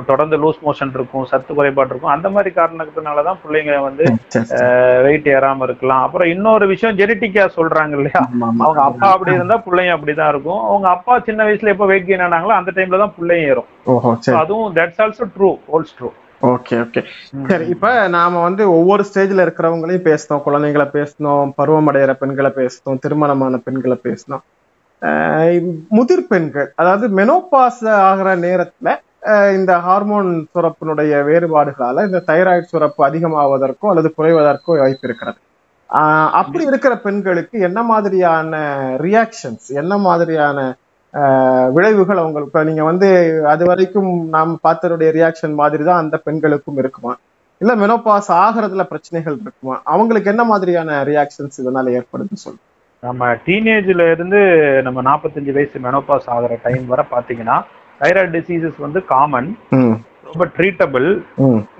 [0.09, 2.13] தொடர்ந்து லூஸ் மோஷன் இருக்கும் சத்து குறைபாடு இருக்கும்.
[2.15, 4.05] அந்த மாதிரி காரணத்தினால தான் பிள்ளைங்க வந்து.
[5.07, 6.03] வெயிட் ஏறாம இருக்கலாம்.
[6.07, 8.21] அப்புறம் இன்னொரு விஷயம் ஜெனட்டிக்கா சொல்றாங்க இல்லையா.
[8.65, 10.61] அவங்க அப்பா அப்படி இருந்தா பிள்ளைங்க அப்படிதான் இருக்கும்.
[10.69, 13.69] அவங்க அப்பா சின்ன வயசுல எப்போ வெயிட் கெயின் ஆனாங்களோ அந்த டைம்ல தான் பிள்ளைங்க ஏறும்.
[14.43, 16.11] அதுவும் that's also true holds true
[16.51, 17.01] okay okay.
[17.49, 20.43] சரி இப்ப நாம வந்து ஒவ்வொரு ஸ்டேஜ்ல இருக்கிறவங்களையும் பேசணும்.
[20.47, 24.43] குழந்தைங்களை பேசணும் பருவமடைகிற பெண்களை பேசணும் திருமணமான பெண்களை பேசணும்.
[25.97, 28.93] முதிர் பெண்கள் அதாவது மெனோபாஸ் ஆகிற நேரத்துல
[29.55, 35.39] இந்த ஹார்மோன் சுரப்பினுடைய வேறுபாடுகளால இந்த தைராய்டு சுரப்பு அதிகமாவதற்கோ அல்லது குறைவதற்கோ வாய்ப்பு இருக்கிறது.
[35.89, 38.53] ஆஹ் அப்படி இருக்கிற பெண்களுக்கு என்ன மாதிரியான
[39.01, 40.59] ரியாக்ஷன்ஸ் என்ன மாதிரியான
[41.13, 43.07] ஆஹ் விளைவுகள் அவங்களுக்கு நீங்க வந்து
[43.47, 47.13] அது வரைக்கும் நாம் பார்த்தருடைய ரியாக்ஷன் மாதிரி தான் அந்த பெண்களுக்கும் இருக்குமா?
[47.61, 49.75] இல்ல மெனோபாஸ் ஆகிறதுல பிரச்சனைகள் இருக்குமா?
[49.85, 52.61] அவங்களுக்கு என்ன மாதிரியான ரியாக்ஷன்ஸ் இதனால ஏற்படுதுன்னு சொல்லு
[53.03, 54.39] நம்ம டீனேஜ்ல இருந்து
[54.83, 57.57] நம்ம நாற்பத்தஞ்சு வயசு மெனோபாஸ் ஆகிற டைம் வரை பாத்தீங்கன்னா
[58.01, 59.49] தைராய்டு டிசீசஸ் வந்து காமன்
[60.29, 61.07] ரொம்ப ட்ரீட்டபிள்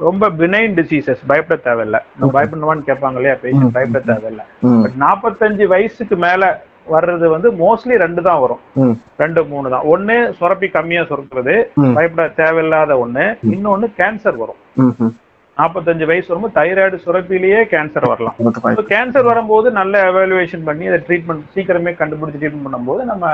[0.05, 1.97] ரொம்ப பினைன் டிசீசஸ் பயப்பட தேவையில்ல.
[2.17, 3.35] நம்ம பயப்படணுமான்னு கேட்பாங்க இல்லையா?
[3.43, 4.43] பேஷண்ட் பயப்பட தேவையில்ல.
[4.83, 6.51] பட் நாற்பத்தஞ்சு வயசுக்கு மேல
[6.93, 8.61] வர்றது வந்து மோஸ்ட்லி ரெண்டு தான் வரும்.
[9.23, 9.85] ரெண்டு மூணு தான்.
[9.93, 11.55] ஒண்ணு சுரப்பி கம்மியா சுரக்கிறது.
[11.97, 13.25] பயப்பட தேவையில்லாத ஒண்ணு.
[13.55, 14.59] இன்னொன்னு கேன்சர் வரும்.
[15.57, 18.35] நாற்பத்தஞ்சு வயசு வரும்போது தைராய்டு சுரப்பிலேயே கேன்சர் வரலாம்.
[18.93, 23.25] கேன்சர் வரும்போது நல்ல எவாலுவேஷன் பண்ணி அதை ட்ரீட்மெண்ட் சீக்கிரமே கண்டுபிடிச்சு ட்ரீட்மெண்ட் பண்ணும்போது நம்ம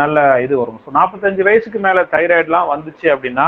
[0.00, 3.46] நல்ல இது வரும் ஸோ நாற்பத்தஞ்சு வயசுக்கு மேல தைராய்டுலாம் வந்துச்சு அப்படின்னா.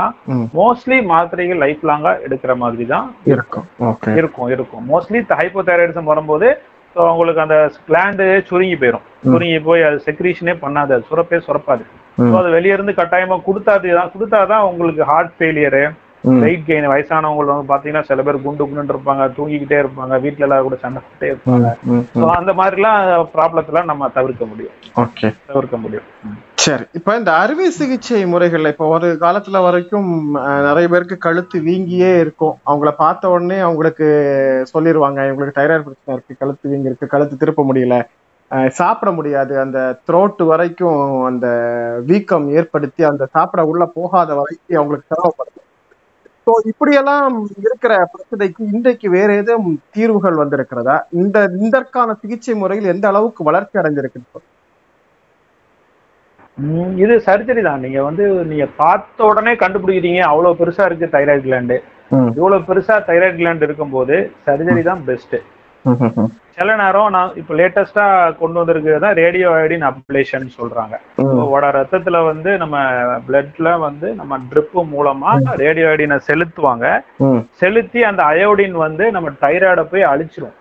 [0.59, 3.67] மோஸ்ட்லி மாத்திரைகள் லைஃப் லாங்கா எடுக்கிற மாதிரி தான் இருக்கும்
[4.21, 6.49] இருக்கும் இருக்கும் மோஸ்ட்லி ஹைப்போதைராய்டிசம் வரும்போது
[6.95, 9.05] ஸோ உங்களுக்கு அந்த கிளாண்டு சுருங்கி போயிடும்.
[9.31, 11.83] சுருங்கி போய் அது செக்ரீஷனே பண்ணாது அது சுரப்பே சுரப்பாது.
[12.17, 15.83] ஸோ அது வெளிய இருந்து கட்டாயமா கொடுத்தாது தான் கொடுத்தாதான் உங்களுக்கு ஹார்ட் ஃபெயிலியரு
[16.41, 20.77] வெயிட் கெயின் வயசானவங்க வந்து பாத்தீங்கன்னா சில பேர் குண்டு குண்டு இருப்பாங்க தூங்கிக்கிட்டே இருப்பாங்க வீட்ல எல்லாரும் கூட
[20.81, 21.69] சண்டை போட்டே ம், இருப்பாங்க.
[21.91, 22.33] ம், ஸோ ம்.
[22.37, 22.99] அந்த மாதிரிலாம்
[23.35, 24.75] ப்ராப்ளத்தெல்லாம் நம்ம தவிர்க்க முடியும்.
[24.95, 26.07] ஓகே தவிர்க்க முடியும்.
[26.57, 30.09] சரி இப்ப இந்த அறுவை சிகிச்சை முறைகள்ல இப்ப ஒரு காலத்துல வரைக்கும்
[30.65, 32.55] நிறைய பேருக்கு கழுத்து வீங்கியே இருக்கும்.
[32.65, 34.07] அவங்கள பார்த்த உடனே அவங்களுக்கு
[34.73, 37.97] சொல்லிடுவாங்க இவங்களுக்கு தைராய்டு பிரச்சனை இருக்கு கழுத்து வீங்கி இருக்கு கழுத்து திருப்ப முடியல.
[38.73, 39.53] சாப்பிட முடியாது.
[39.59, 41.47] அந்த த்ரோட் வரைக்கும் அந்த
[42.05, 45.61] வீக்கம் ஏற்படுத்தி அந்த சாப்பிட உள்ள போகாத வரைக்கும் அவங்களுக்கு தேவைப்படுது
[46.47, 47.33] ஸோ இப்படியெல்லாம்
[47.63, 50.95] இருக்கிற பிரச்சனைக்கு இன்றைக்கு வேற ஏதும் தீர்வுகள் வந்திருக்கிறதா?
[51.21, 54.21] இந்த இதற்கான சிகிச்சை முறையில் எந்த அளவுக்கு வளர்ச்சி அடைஞ்சிருக்கு
[57.03, 61.77] இது சர்ஜரி தான் நீங்க வந்து நீங்க பார்த்த உடனே கண்டுபிடிக்கிறீங்க அவ்வளவு பெருசா இருக்கு தைராய்டு கிளாண்டு.
[62.37, 64.15] இவ்வளவு பெருசா தைராய்டு கிளாண்ட் இருக்கும்போது
[64.47, 65.35] சர்ஜரி தான் பெஸ்ட்.
[66.57, 68.05] சில நேரம் நான் இப்போ லேட்டஸ்டா
[68.39, 70.95] கொண்டு வந்திருக்கிறது தான் ரேடியோ அயோடின் அப்ளேஷன் சொல்றாங்க.
[71.23, 72.77] உங்களோட ரத்தத்துல வந்து நம்ம
[73.27, 76.85] பிளட்ல வந்து நம்ம ட்ரிப்பு மூலமா ரேடியோ அயோடினை செலுத்துவாங்க.
[77.61, 80.57] செலுத்தி அந்த அயோடின் வந்து நம்ம தைராய்டை போய் அழிச்சிரும்.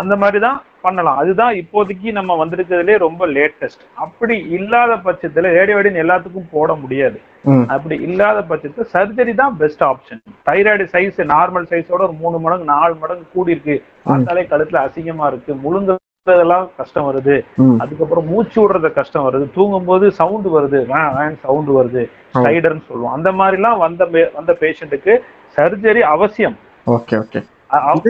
[0.00, 1.16] அந்த மாதிரி தான் பண்ணலாம்.
[1.16, 7.20] அதுதான் இப்போதைக்கு நம்ம வந்திருக்கிறதுலே ரொம்ப லேட்டஸ்ட் அப்படி இல்லாத பட்சத்துல ரேடியோடின் எல்லாத்துக்கும் போட முடியாது.
[7.66, 10.20] அப்படி இல்லாத பட்சத்துல சர்ஜரி தான் best option
[10.50, 13.84] thyroid size normal சைஸோட ஒரு மூணு மடங்கு நாலு மடங்கு கூடி இருக்கு.
[14.04, 15.54] பார்த்தாலே கழுத்துல அசிங்கமா இருக்கு.
[15.54, 17.44] முழுங்குறதெல்லாம் கஷ்டம் வருது.
[17.78, 19.54] அதுக்கப்புறம் மூச்சு விடுறது கஷ்டம் வருது.
[19.54, 20.90] தூங்கும்போது சவுண்ட் வருது.
[21.34, 22.10] சவுண்ட் வருது.
[22.36, 22.40] ஆ.
[22.40, 23.12] ஸ்லைடர்னு சொல்லுவோம்.
[23.12, 25.18] அந்த மாதிரிலாம் வந்த பே- வந்த பேஷண்ட்டுக்கு
[25.56, 26.56] சர்ஜரி அவசியம்.
[26.86, 27.44] Okay okay.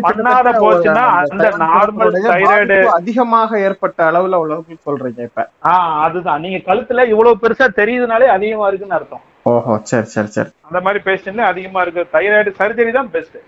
[0.06, 5.44] பண்ணாத போச்சுன்னா அந்த நார்மல் தைராய்டு அதிகமாக ஏற்பட்ட அளவுல உள்ளவங்க சொல்றீங்க இப்ப.
[5.72, 6.42] ஆஹ் அதுதான்.
[6.44, 9.24] நீங்க கழுத்துல இவ்வளவு பெருசா தெரியுதுனாலே அதிகமா இருக்குன்னு அர்த்தம்.
[9.46, 10.50] ஓஹோ சரி சரி சரி.
[10.68, 12.12] அந்த மாதிரி பேஷண்ட்ல அதிகமா இருக்கு.
[12.16, 13.38] தைராய்டு சர்ஜரி தான் பெஸ்ட்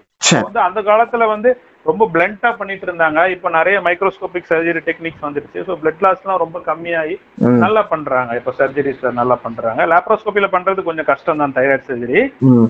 [0.40, 1.50] வந்து அந்த காலத்துல வந்து
[1.86, 3.20] ரொம்ப பிளண்டா பண்ணிட்டு இருந்தாங்க.
[3.34, 5.60] இப்ப நிறைய மைக்ரோஸ்கோபிக் சர்ஜரி டெக்னிக்ஸ் வந்துருச்சு.
[5.66, 8.36] ஸோ பிளட் லாஸ் எல்லாம் ரொம்ப கம்மியாகி ம், நல்லா பண்றாங்க.
[8.40, 9.86] இப்ப சர்ஜரிஸ் நல்லா பண்றாங்க.
[9.92, 12.20] லேப்ரோஸ்கோபில பண்றது கொஞ்சம் கஷ்டம் தான் தைராய்டு சர்ஜரி.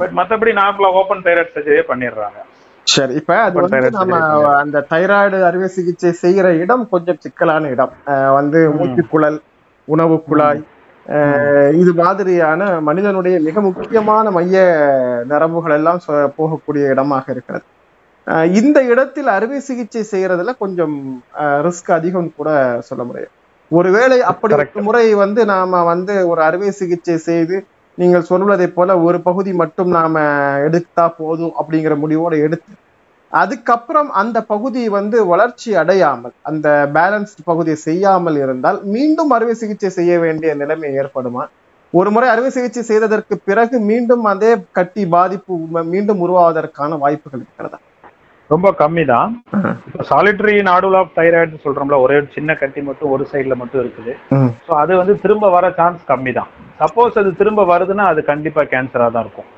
[0.01, 2.41] பட் மத்தபடி நார்மலா ஓப்பன் தைராய்டு சர்ஜரியே பண்ணிடுறாங்க.
[2.93, 4.15] சரி இப்ப அது வந்து நம்ம
[4.61, 7.93] அந்த தைராய்டு அறுவை சிகிச்சை செய்யற இடம் கொஞ்சம் சிக்கலான இடம்.
[8.39, 8.75] வந்து ம்.
[8.79, 9.39] மூச்சுக்குழல்
[9.89, 10.63] உணவு குழாய்
[11.79, 14.57] இது மாதிரியான மனிதனுடைய மிக முக்கியமான மைய
[15.27, 16.01] நரம்புகள் எல்லாம்
[16.39, 17.65] போகக்கூடிய இடமாக இருக்கிறது.
[18.55, 20.97] இந்த இடத்தில் அறுவை சிகிச்சை செய்யறதுல கொஞ்சம்
[21.67, 22.51] ரிஸ்க் அதிகம் கூட
[22.89, 23.35] சொல்ல முடியும்
[23.71, 24.55] ஒருவேளை அப்படி.
[24.57, 27.57] ஒரு முறை வந்து நாம வந்து ஒரு அறுவை சிகிச்சை செய்து
[27.99, 30.15] நீங்கள் சொல்வதை போல ஒரு பகுதி மட்டும் நாம
[30.67, 32.73] எடுத்தா போதும் அப்படிங்கிற முடிவோட எடுத்து
[33.33, 36.67] அதுக்கப்புறம் அந்த பகுதி வந்து வளர்ச்சி அடையாமல் அந்த
[36.97, 41.45] பேலன்ஸ்ட் பகுதியை செய்யாமல் இருந்தால் மீண்டும் அறுவை சிகிச்சை செய்ய வேண்டிய நிலைமை ஏற்படுமா?
[41.95, 45.55] ஒரு முறை அறுவை சிகிச்சை செய்ததற்கு பிறகு மீண்டும் அதே கட்டி பாதிப்பு
[45.93, 47.79] மீண்டும் உருவாவதற்கான வாய்ப்புகள் இருக்கிறதா?
[48.53, 49.31] ரொம்ப கம்மி தான்
[49.89, 54.13] இப்போ சாலிட்டரி நாடுல் ஆஃப் தைராய்டு சொல்றோம்ல ஒரே ஒரு சின்ன கட்டி மட்டும் ஒரு சைடுல மட்டும் இருக்குது.
[54.67, 56.51] ஸோ அது வந்து திரும்ப வர சான்ஸ் கம்மி தான்
[56.83, 59.49] சப்போஸ் அது திரும்ப வருதுன்னா அது கண்டிப்பா கேன்சரா தான் இருக்கும்.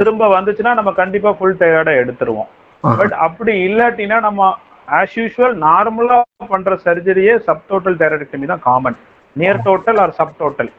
[0.00, 2.50] திரும்ப வந்துச்சுன்னா நம்ம கண்டிப்பா ஃபுல் தைராய்டை எடுத்துருவோம்.
[2.84, 4.50] பட் அப்படி இல்லாட்டினா நம்ம
[4.98, 6.18] ஆஸ் யூஷுவல் நார்மலா
[6.54, 8.96] பண்ற சர்ஜரியே சப் டோட்டல் தைராய்டெக்டமி தான் common
[9.36, 10.70] near total or sub total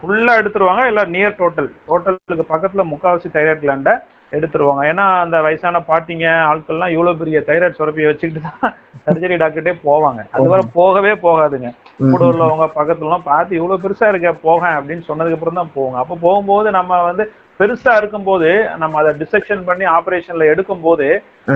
[0.00, 3.94] ஃபுல்லா எடுத்துருவாங்க இல்ல நியர் டோட்டல் டோட்டலுக்கு பக்கத்துல முக்காவாசி தைராய்டு கிளாண்டை
[4.34, 8.74] எடுத்துருவாங்க ஏன்னா அந்த வயசான பாட்டிங்க ஆட்கள்லாம் இவ்வளவு பெரிய தைராய்டு சுரப்பியை வச்சுக்கிட்டு தான்
[9.06, 11.70] சர்ஜரி டாக்டர்கிட்டே போவாங்க அது வரை போகவே போகாதுங்க
[12.04, 12.22] கூட.
[12.28, 16.68] உள்ளவங்க பக்கத்துல எல்லாம் பார்த்து இவ்வளவு பெருசா இருக்க போக அப்படின்னு சொன்னதுக்கு அப்புறம் தான் போவாங்க அப்ப போகும்போது
[16.78, 17.24] நம்ம வந்து
[17.60, 18.48] பெருசா இருக்கும்போது
[18.82, 21.08] நம்ம அதை டிசெக்ஷன் பண்ணி ஆபரேஷன்ல எடுக்கும் போது.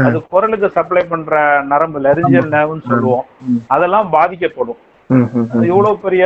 [0.07, 1.33] அது குரலுக்கு சப்ளை பண்ற
[1.73, 3.25] நரம்பு லெரிஞ்சியல் நர்வ்னு சொல்லுவோம்.
[3.75, 4.81] அதெல்லாம் பாதிக்கப்படும்.
[5.69, 6.25] இவ்வளவு பெரிய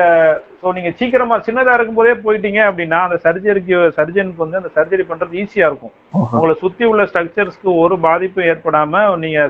[0.61, 5.39] சோ நீங்க சீக்கிரமா சின்னதா இருக்கும் போதே போயிட்டீங்க அப்படின்னா அந்த சர்ஜரிக்கு சர்ஜனுக்கு வந்து அந்த சர்ஜரி பண்றது
[5.43, 5.95] ஈஸியா இருக்கும்.
[6.35, 9.41] உங்களை சுத்தி உள்ள ஸ்ட்ரக்சர்ஸ்க்கு ஒரு பாதிப்பும் ஏற்படாம நீங்க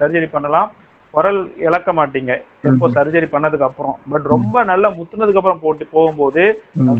[0.00, 0.70] சர்ஜரி பண்ணலாம்.
[1.14, 2.32] குரல் இழக்க மாட்டீங்க.
[2.68, 6.44] எப்போ சர்ஜரி பண்ணதுக்கு அப்புறம் பட் ரொம்ப நல்லா முத்துனதுக்கு அப்புறம் போட்டு போகும்போது.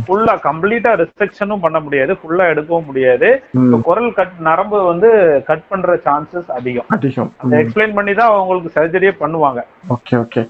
[0.06, 2.14] ஃபுல்லா கம்ப்ளீட்டா ரிஸ்ட்ரிக்ஷனும் பண்ண முடியாது.
[2.20, 3.28] ஃபுல்லா எடுக்கவும் முடியாது.
[3.60, 5.10] இப்ப குரல் கட் நரம்பு வந்து
[5.50, 6.90] கட் பண்ற சான்சஸ் அதிகம்.
[6.96, 7.30] அதிகம்.
[7.42, 9.62] அதை எக்ஸ்பிளைன் பண்ணி தான் அவங்களுக்கு சர்ஜரியே பண்ணுவாங்க.
[9.96, 10.42] Okay okay.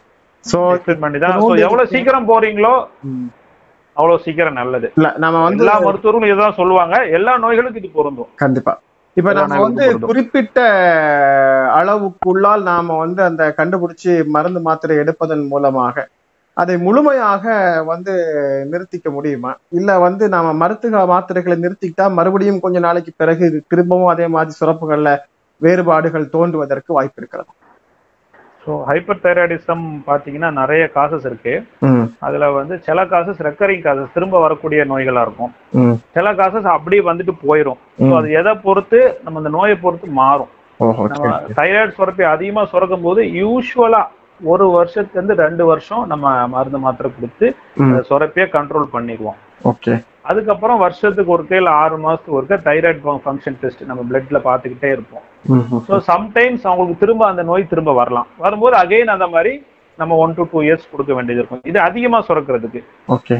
[0.45, 0.59] சோ
[1.24, 2.74] தான் எவ்வளவு சீக்கிரம் போறீங்களோ
[3.97, 4.86] அவ்வளவு சீக்கிரம் நல்லது.
[4.99, 6.97] இல்ல நம்ம வந்து எல்லா மருத்துவரும் இதுதான் சொல்லுவாங்க.
[7.18, 8.30] எல்லா நோய்களுக்கும் இது பொருந்தும்.
[8.43, 8.72] கண்டிப்பா.
[9.16, 9.86] இப்ப நம்ம வந்து.
[10.09, 10.59] குறிப்பிட்ட
[11.78, 16.07] அளவுக்குள்ளால் நாம வந்து அந்த கண்டுபிடிச்சு மருந்து மாத்திரை எடுப்பதன் மூலமாக
[16.57, 17.45] அதை முழுமையாக
[17.90, 18.14] வந்து
[18.70, 19.53] நிறுத்திக்க முடியுமா?
[19.70, 25.12] இல்ல வந்து நாம மருத்துவ மாத்திரைகளை நிறுத்திக்கிட்டா மறுபடியும் கொஞ்ச நாளைக்கு பிறகு திரும்பவும் அதே மாதிரி சுரப்புகள்ல
[25.61, 27.51] வேறுபாடுகள் தோன்றுவதற்கு வாய்ப்பு இருக்கிறது?
[28.64, 31.54] ஸோ ஹைப்பர் தைராய்டிசம் பாத்தீங்கன்னா நிறைய காசஸ் இருக்கு.
[32.26, 35.52] அதுல வந்து சில காசஸ் ரெக்கரிங் காசஸ் திரும்ப வரக்கூடிய நோய்களா இருக்கும்.
[36.16, 38.12] சில காசஸ் அப்படியே வந்துட்டு போயிடும் ஸோ.
[38.18, 40.52] அது எதை பொறுத்து நம்ம அந்த நோயை பொறுத்து மாறும்.
[41.14, 41.26] நம்ம
[41.60, 44.02] தைராய்டு சுரப்பி அதிகமா சுரக்கும் போது யூஸ்வலா
[44.40, 47.46] ஒரு வருஷத்துல இருந்து ரெண்டு வருஷம் நம்ம மருந்து மாத்திரை கொடுத்து
[48.08, 49.38] சுரப்பியை கண்ட்ரோல் பண்ணிடுவோம்.
[49.72, 49.92] ஓகே.
[50.30, 55.26] அதுக்கப்புறம் வருஷத்துக்கு ஒருக்க இல்ல ஆறு மாசத்துக்கு ஒருக்க தைராய்டு ஃபங்க்ஷன் டெஸ்ட் நம்ம பிளட்ல பாத்துக்கிட்டே இருப்போம்.
[55.88, 58.26] ஸோ சம்டைம்ஸ் அவங்களுக்கு திரும்ப அந்த நோய் திரும்ப வரலாம்.
[58.38, 59.53] வரும்போது அகைன் அந்த மாதிரி
[59.99, 61.64] நம்ம ஒன் டு டூ இயர்ஸ் கொடுக்க வேண்டியது இருக்கும்.
[61.64, 62.82] இது அதிகமா சுரக்கிறதுக்கு.
[63.09, 63.38] ஓகே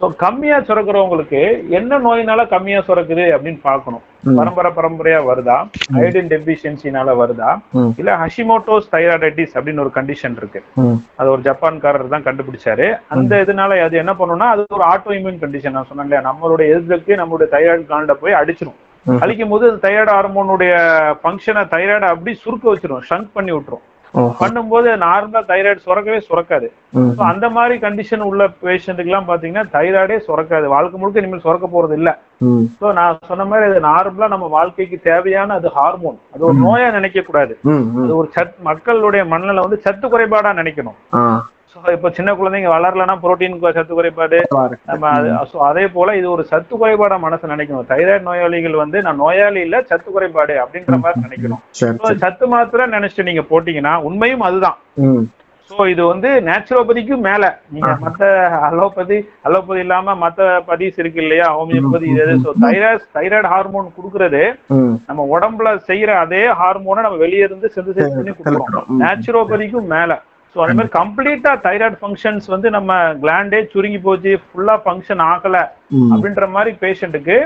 [0.00, 4.02] ஸோ கம்மியா சுரக்கிறவங்களுக்கு என்ன நோயினால கம்மியா சுரக்குது அப்படின்னு பார்க்கணும்.
[4.26, 4.36] ம்.
[4.38, 5.56] பரம்பரை பரம்பரையா வருதா?
[6.02, 7.50] ஐடின் டெபிஷியன்சினால வருதா?
[7.72, 7.92] ம்.
[7.98, 10.60] இல்ல ஹஷிமோட்டோஸ் தைராய்டைட்டிஸ் அப்படின்னு ஒரு கண்டிஷன் இருக்கு.
[11.18, 12.88] அது ஒரு ஜப்பான்காரர் தான் கண்டுபிடிச்சாரு.
[13.16, 16.24] அந்த இதனால அது என்ன பண்ணும்னா அது ஒரு ஆட்டோ இம்யூன் கண்டிஷன் நான் சொன்னேன் இல்லையா?
[16.30, 18.78] நம்மளுடைய எதிர்க்கு நம்மளுடைய தைராய்டு காண்ட போய் அடிச்சிடும்.
[19.22, 20.74] அழிக்கும் போது தைராய்டு ஹார்மோனுடைய
[21.22, 23.84] ஃபங்க்ஷனை தைராய்டை அப்படி சுருக்க வச்சிரும் ஷங்க் பண்ணி விட்டுரும்.
[24.40, 26.66] பண்ணும்போது நார்மலா தைராய்டு சுரக்கவே சுரக்காது.
[27.30, 30.66] அந்த மாதிரி கண்டிஷன் உள்ள பேஷண்ட்டுக்கு எல்லாம் பாத்தீங்கன்னா தைராய்டே சுரக்காது.
[30.74, 32.10] வாழ்க்கை முழுக்க இனிமேல் சுரக்க போறது இல்ல.
[32.80, 37.24] சோ நான் சொன்ன மாதிரி அது நார்மலா நம்ம வாழ்க்கைக்கு தேவையான அது ஹார்மோன் அது ஒரு நோயா நினைக்க
[37.30, 37.56] கூடாது.
[38.04, 40.98] அது ஒரு சத் மக்களுடைய மண்ணில வந்து சத்து குறைபாடா நினைக்கணும்.
[41.94, 44.38] இப்ப சின்ன குழந்தைங்க வளரலன்னா புரோட்டீன் சத்து குறைபாடு.
[44.90, 45.10] நம்ம
[45.68, 47.88] அது போல இது ஒரு சத்து குறைபாடா மனசு நினைக்கணும்.
[47.92, 51.62] தைராய்டு நோயாளிகள் வந்து நான் நோயாளி இல்ல சத்து குறைபாடு அப்படின்ற மாதிரி நினைக்கணும்.
[52.24, 54.78] சத்து மாத்திரை நினைச்சிட்டு நீங்க போட்டீங்கன்னா உண்மையும் அதுதான்.
[55.70, 57.44] சோ இது வந்து நேச்சுரோபதிக்கும் மேல.
[57.74, 58.24] நீங்க மத்த
[58.66, 59.18] அலோபதி
[59.48, 61.46] அலோபதி இல்லாம மத்த பதிஸ் இருக்கு இல்லையா?
[61.58, 64.42] ஹோமியோபதி இது ஸோ தைராய்டு தைராய்டு ஹார்மோன் கொடுக்கறது
[65.08, 68.86] நம்ம உடம்புல செய்யற அதே ஹார்மோனை நம்ம வெளியே இருந்து சிந்தசைஸ் பண்ணி கொடுக்குறோம்.
[69.02, 70.20] நேச்சுரோபதிக்கும் மேல.
[70.54, 72.90] சோ அதே மாதிரி கம்ப்ளீட்டா தைராய்டு ஃபங்க்ஷன்ஸ் வந்து நம்ம
[73.22, 75.56] கிளாண்டே சுருங்கி போச்சு ஃபுல்லா ஃபங்க்ஷன் ஆகல
[76.14, 77.36] அப்படின்ற மாதிரி பேஷண்ட்டுக்கு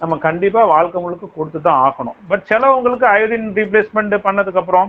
[0.00, 2.16] நம்ம கண்டிப்பா வாழ்க்கை முழுக்க கொடுத்து தான் ஆகணும்.
[2.30, 4.88] பட் சிலவங்களுக்கு அயோடின் ரீப்ளேஸ்மெண்ட் பண்ணதுக்கு அப்புறம்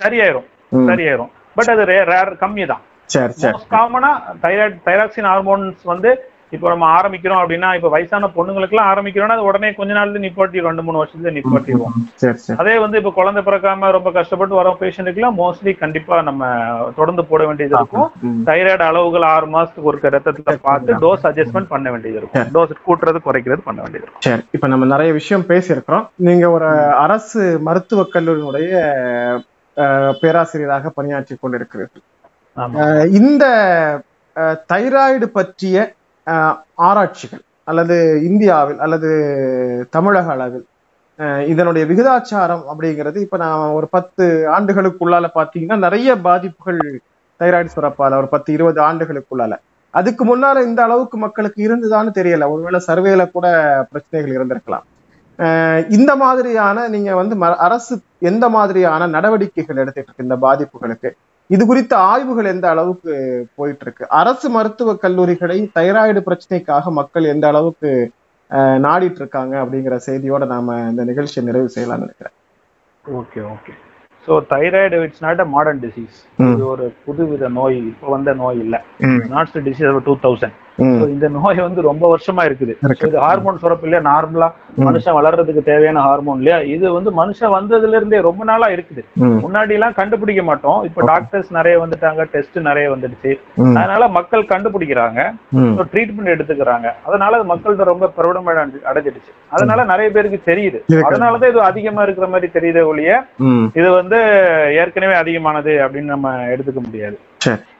[0.00, 0.46] சரியாயிரும்.
[0.90, 1.30] சரியாயிரும்.
[1.56, 1.82] பட் அது
[2.12, 2.84] ரேர் கம்மி தான்
[3.74, 4.10] காமனா
[4.44, 6.10] தைராய்டு தைராக்சின் ஹார்மோன்ஸ் வந்து
[6.54, 11.00] இப்போ நம்ம ஆரம்பிக்கிறோம் அப்படின்னா இப்போ வயசான பொண்ணுங்களுக்குலாம் ஆரம்பிக்கிறோம்னா அது உடனே கொஞ்ச நாள்ல நிப்பாட்டி ரெண்டு மூணு
[11.00, 11.94] வருஷத்துல நிப்பாட்டிடுவோம்.
[12.62, 16.50] அதே வந்து இப்போ குழந்தை பிறக்காம ரொம்ப கஷ்டப்பட்டு வர பேஷண்ட்டுக்குலாம் மோஸ்ட்லி கண்டிப்பா நம்ம
[16.98, 18.10] தொடர்ந்து போட வேண்டியது இருக்கும்.
[18.48, 22.52] தைராய்டு அளவுகள் ஆறு மாசத்துக்கு ஒரு ரத்தத்துல பார்த்து டோஸ் அட்ஜஸ்ட்மெண்ட் பண்ண வேண்டியது இருக்கும்.
[22.56, 24.24] டோஸ் கூட்டுறது குறைக்கிறது பண்ண வேண்டியது இருக்கும்.
[24.28, 26.06] சரி இப்ப நம்ம நிறைய விஷயம் பேசியிருக்கிறோம்.
[26.28, 26.70] நீங்க ஒரு
[27.06, 28.72] அரசு மருத்துவக் கல்லூரியினுடைய
[30.22, 32.04] பேராசிரியராக பணியாற்றி கொண்டிருக்கிறீர்கள்.
[33.20, 33.44] இந்த
[34.72, 35.76] தைராய்டு பற்றிய
[36.74, 40.66] ஆராய்ச்சிகள் அல்லது இந்தியாவில் அல்லது தமிழக அளவில்
[41.46, 47.00] இதனுடைய விகிதாச்சாரம் அப்படிங்கிறது இப்போ நான் ஒரு பத்து ஆண்டுகளுக்குள்ளால பார்த்தீங்கன்னா நிறைய பாதிப்புகள்
[47.38, 49.56] தைராய்டு சுரப்பால ஒரு பத்து இருபது ஆண்டுகளுக்குள்ளால.
[49.90, 52.50] அதுக்கு முன்னால இந்த அளவுக்கு மக்களுக்கு இருந்ததான்னு தெரியல.
[52.50, 53.46] ஒருவேளை சர்வேல கூட
[53.90, 55.90] பிரச்சனைகள் இருந்திருக்கலாம்.
[55.90, 61.10] இந்த மாதிரியான நீங்க வந்து ம- அரசு எந்த மாதிரியான நடவடிக்கைகள் எடுத்துட்டு இருக்கு இந்த பாதிப்புகளுக்கு?
[61.50, 63.12] இது குறித்த ஆய்வுகள் எந்த அளவுக்கு
[63.58, 67.90] போயிட்டு இருக்கு அரசு மருத்துவக் கல்லூரிகளை தைராய்டு பிரச்சனைக்காக மக்கள் எந்த அளவுக்கு
[68.86, 72.36] நாடிட்டு இருக்காங்க அப்படிங்கிற செய்தியோட நாம இந்த நிகழ்ச்சியை நிறைவு செய்யலாம்னு நினைக்கிறேன்.
[73.04, 73.72] Okay okay.
[74.26, 76.18] So thyroid it's not a modern disease.
[76.52, 78.76] இது ஒரு புதுவித நோய் இப்போ வந்த நோய் இல்ல.
[79.34, 80.56] நாட்ஸ் டிசீஸ் டூ தௌசண்ட்
[81.08, 84.52] இந்த நோய் வந்து ரொம்ப வருஷமா இருக்குது இது ஹார்மோன் சுரப்பு இல்லையா நார்மலா.
[84.78, 89.04] மனுஷன் வளர்றதுக்கு தேவையான ஹார்மோன் இல்லையா இது வந்து மனுஷன் வந்ததுல இருந்தே ரொம்ப நாளா இருக்குது.
[89.20, 91.04] முன்னாடி எல்லாம் கண்டுபிடிக்க மாட்டோம் இப்போ.
[91.04, 93.40] டாக்டர்ஸ் நிறைய வந்துட்டாங்க டெஸ்ட் நிறைய வந்துடுச்சு.
[93.76, 95.34] அதனால மக்கள் கண்டுபிடிக்கிறாங்க.
[95.92, 100.92] ட்ரீட்மெண்ட் எடுத்துக்கிறாங்க அதனால அது மக்கள்கிட்ட ரொம்ப பிரபலம் அடைஞ்சு- அடைஞ்சிடுச்சு அதனால நிறைய பேருக்கு தெரியுது.
[101.10, 103.24] அதனாலதான் இது அதிகமா இருக்கிற மாதிரி தெரியுதே ஒழிய.
[103.74, 104.16] இது வந்து
[104.72, 107.18] ஏற்கனவே அதிகமானது அப்படின்னு நம்ம எடுத்துக்க முடியாது.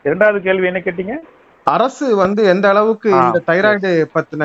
[0.03, 1.13] இரண்டாவது கேள்வி என்ன கேட்டீங்க
[1.67, 4.43] அரசு வந்து எந்த அளவுக்கு இந்த தைராய்டு பத்தின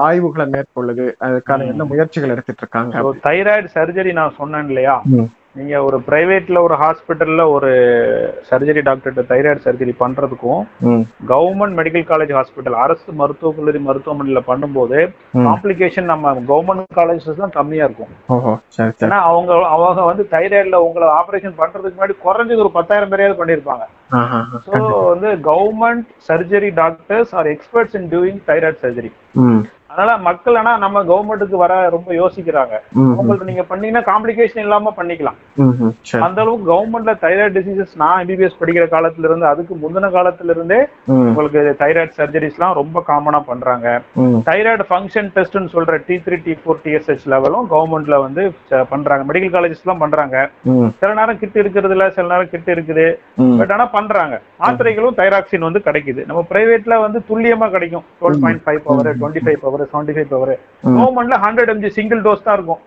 [0.00, 1.66] ஆய்வுகளை மேற்கொள்ளுது அதுக்கான.
[1.66, 3.02] என்ன முயற்சிகள் எடுத்துட்டு இருக்காங்க?
[3.26, 4.94] தைராய்டு சர்ஜரி நான் சொன்னேன் இல்லையா?
[5.56, 7.70] நீங்க ஒரு பிரைவேட்ல ஒரு ஹாஸ்பிட்டல்ல ஒரு
[8.48, 10.62] சர்ஜரி டாக்டர்கிட்ட தைராய்டு சர்ஜரி பண்றதுக்கும்.
[11.32, 14.98] கவர்மெண்ட் மெடிக்கல் காலேஜ் ஹாஸ்பிட்டல் அரசு மருத்துவக் கல்லூரி மருத்துவமனையில பண்ணும்போது.
[15.46, 18.12] காம்ப்ளிகேஷன் நம்ம கவர்மெண்ட் காலேஜஸ் தான் கம்மியா இருக்கும்
[19.06, 23.86] ஏன்னா அவங்க அவங்க வந்து தைராய்டுல உங்களை ஆபரேஷன் பண்றதுக்கு முன்னாடி குறைஞ்சது ஒரு பத்தாயிரம் பேரையாவது பண்ணியிருப்பாங்க.
[24.66, 24.74] ஸோ
[25.12, 29.12] வந்து government surgery doctors are experts in doing thyroid surgery.
[29.86, 32.74] அதனால மக்கள் ஆனா நம்ம கவர்மெண்ட்டுக்கு வர ரொம்ப யோசிக்கிறாங்க.
[32.94, 35.38] உங்களுக்கு நீங்க பண்ணீங்கன்னா காம்ப்ளிகேஷன் இல்லாம பண்ணிக்கலாம்.
[36.20, 40.86] அந்த அளவுக்கு கவர்மெண்ட்ல தைராய்டு டிசீசஸ் நான் எம்பிபிஎஸ் படிக்கிற காலத்துல இருந்து அதுக்கு முந்தின காலத்துல இருந்தே.
[41.06, 44.02] உங்களுக்கு தைராய்டு சர்ஜரிஸ்லாம் ரொம்ப காமனா பண்றாங்க.
[44.18, 48.52] தைராய்டு ஃபங்க்ஷன் டெஸ்ட்னு சொல்ற T three T four TSH லெவலும் கவர்மெண்ட்ல வந்து
[48.88, 49.32] பண்றாங்க.
[49.32, 50.50] மெடிக்கல் காலேஜஸ்லாம் பண்றாங்க.
[50.62, 50.86] ம்.
[50.98, 53.06] சில நேரம் கிட்ட இருக்கிறது இல்ல சில நேரம் கிட்ட இருக்குது.
[53.58, 54.40] பட் ஆனா பண்றாங்க.
[54.60, 56.26] மாத்திரைகளும் தைராக்சின் வந்து கிடைக்குது.
[56.26, 58.04] நம்ம பிரைவேட்ல வந்து துல்லியமா கிடைக்கும்.
[58.20, 60.54] Twelve point five power twenty five power seventy five power.
[60.96, 62.82] கவர்மெண்ட்ல ஹண்ட்ரட் எம்ஜி சிங்கிள் டோஸ் தான் இருக்கும்.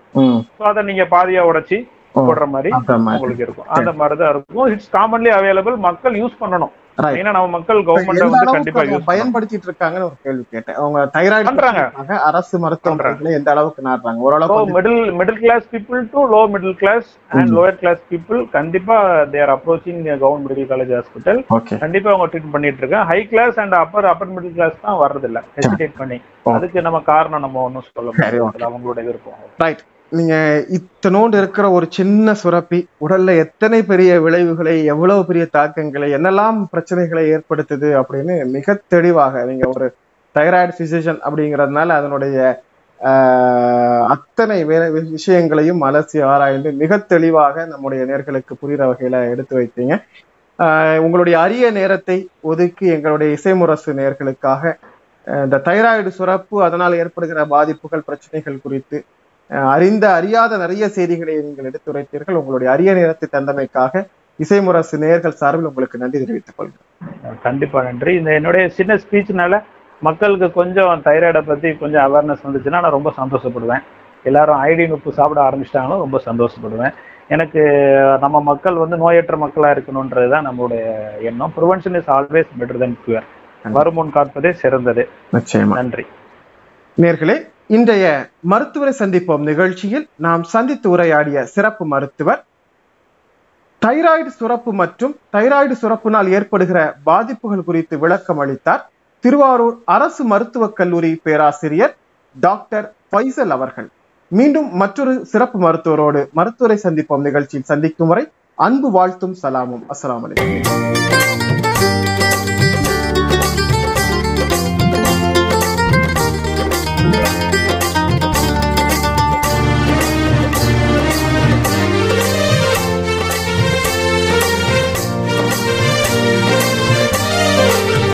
[0.58, 1.80] ஸோ அதை நீங்க பாதியா உடைச்சி.
[2.28, 2.70] போடுற மாதிரி
[3.16, 6.74] உங்களுக்கு இருக்கும் அந்த மாதிரி தான் இருக்கும் இட்ஸ் காமன்லி அவைலபிள் மக்கள் யூஸ் பண்ணணும்.
[7.20, 10.78] ஏன்னா நம்ம மக்கள் கவர்மெண்ட் வந்து கண்டிப்பா பயன்படுத்திட்டு இருக்காங்கன்னு ஒரு கேள்வி கேட்டேன்.
[10.80, 11.82] அவங்க தைராய்டு பண்றாங்க.
[11.84, 14.26] பிரச்சனைக்காக அரசு மருத்துவமனைகளை எந்த அளவுக்கு நாடுறாங்க?
[14.28, 17.54] ஓரளவுக்கு middle middle class people to low middle class and.
[17.58, 18.98] Lower class people கண்டிப்பா
[19.36, 21.40] they're approaching government medical college hospital
[21.86, 25.42] கண்டிப்பா அவங்க ட்ரீட் பண்ணிட்டு இருக்காங்க high class and upper upper middle class தான் வர்றதில்ல.
[25.58, 26.20] ஹெசிடேட் பண்ணி.
[26.58, 28.68] அதுக்கு நம்ம காரணம் நம்ம ஒன்றும் சொல்ல முடியாது.
[28.70, 29.40] அவங்களோட விருப்பம்.
[29.66, 30.36] ரைட் நீங்க
[30.76, 37.90] இத்தனோண்டு இருக்கிற ஒரு சின்ன சுரப்பி உடல்ல எத்தனை பெரிய விளைவுகளை எவ்வளவு பெரிய தாக்கங்களை என்னெல்லாம் பிரச்சனைகளை ஏற்படுத்துது
[38.00, 39.88] அப்படின்னு மிக தெளிவாக நீங்க ஒரு
[40.36, 42.40] தைராய்டு பிசிஷியன் அப்படிங்கிறதுனால அதனுடைய
[44.08, 49.94] அத்தனை வே- விஷயங்களையும் அலசி ஆராய்ந்து மிக தெளிவாக நம்முடைய நேர்களுக்கு புரிகிற வகையில எடுத்து வைத்தீங்க.
[51.00, 54.64] உங்களுடைய அரிய நேரத்தை ஒதுக்கி எங்களுடைய இசைமுரசு நேர்களுக்காக
[55.28, 59.00] இந்த தைராய்டு சுரப்பு அதனால் ஏற்படுகிற பாதிப்புகள் பிரச்சனைகள் குறித்து
[59.50, 62.40] அறிந்த அறியாத நிறைய செய்திகளை நீங்கள் எடுத்துரைத்தீர்கள்.
[62.42, 64.08] உங்களுடைய அரிய நேரத்தை தந்தமைக்காக
[64.40, 68.16] இசைமுரசு நேர்கள் சார்பில் உங்களுக்கு நன்றி தெரிவித்துக் கொள்கிறேன் கண்டிப்பா நன்றி.
[68.16, 69.64] இந்த என்னுடைய சின்ன ஸ்பீச்னால
[70.00, 73.84] மக்களுக்கு கொஞ்சம் தைராய்டை பத்தி கொஞ்சம் அவேர்னஸ் வந்துச்சுன்னா நான் ரொம்ப சந்தோஷப்படுவேன்.
[74.24, 76.94] எல்லாரும் ஐடின் உப்பு சாப்பிட ஆரம்பிச்சிட்டாங்களும் ரொம்ப சந்தோஷப்படுவேன்.
[77.28, 77.62] எனக்கு
[78.20, 80.84] நம்ம மக்கள் வந்து நோயற்ற மக்களா இருக்கணுன்றது தான் நம்மளுடைய
[81.22, 81.54] எண்ணம்.
[81.58, 83.24] Prevention is always better than cure
[83.72, 85.08] வருமுன் காப்பதே சிறந்தது.
[85.34, 85.74] நிச்சயமா.
[85.74, 86.06] நன்றி.
[87.02, 87.38] நேர்களே
[87.70, 88.06] இன்றைய
[88.42, 92.40] மருத்துவரை சந்திப்போம் நிகழ்ச்சியில் நாம் சந்தித்து உரையாடிய சிறப்பு மருத்துவர்
[93.82, 98.82] தைராய்டு சுரப்பு மற்றும் தைராய்டு சுரப்பினால் ஏற்படுகிற பாதிப்புகள் குறித்து விளக்கம் அளித்தார்
[99.24, 101.94] திருவாரூர் அரசு மருத்துவக் கல்லூரி பேராசிரியர்
[102.36, 103.90] டாக்டர் பைசல் அவர்கள்.
[104.32, 108.26] மீண்டும் மற்றொரு சிறப்பு மருத்துவரோடு மருத்துவரை சந்திப்போம் நிகழ்ச்சியில் சந்திக்கும் வரை
[108.58, 109.86] அன்பு வாழ்த்தும் சலாமும்.
[109.94, 111.49] அஸ்லாம் வலைக்கம்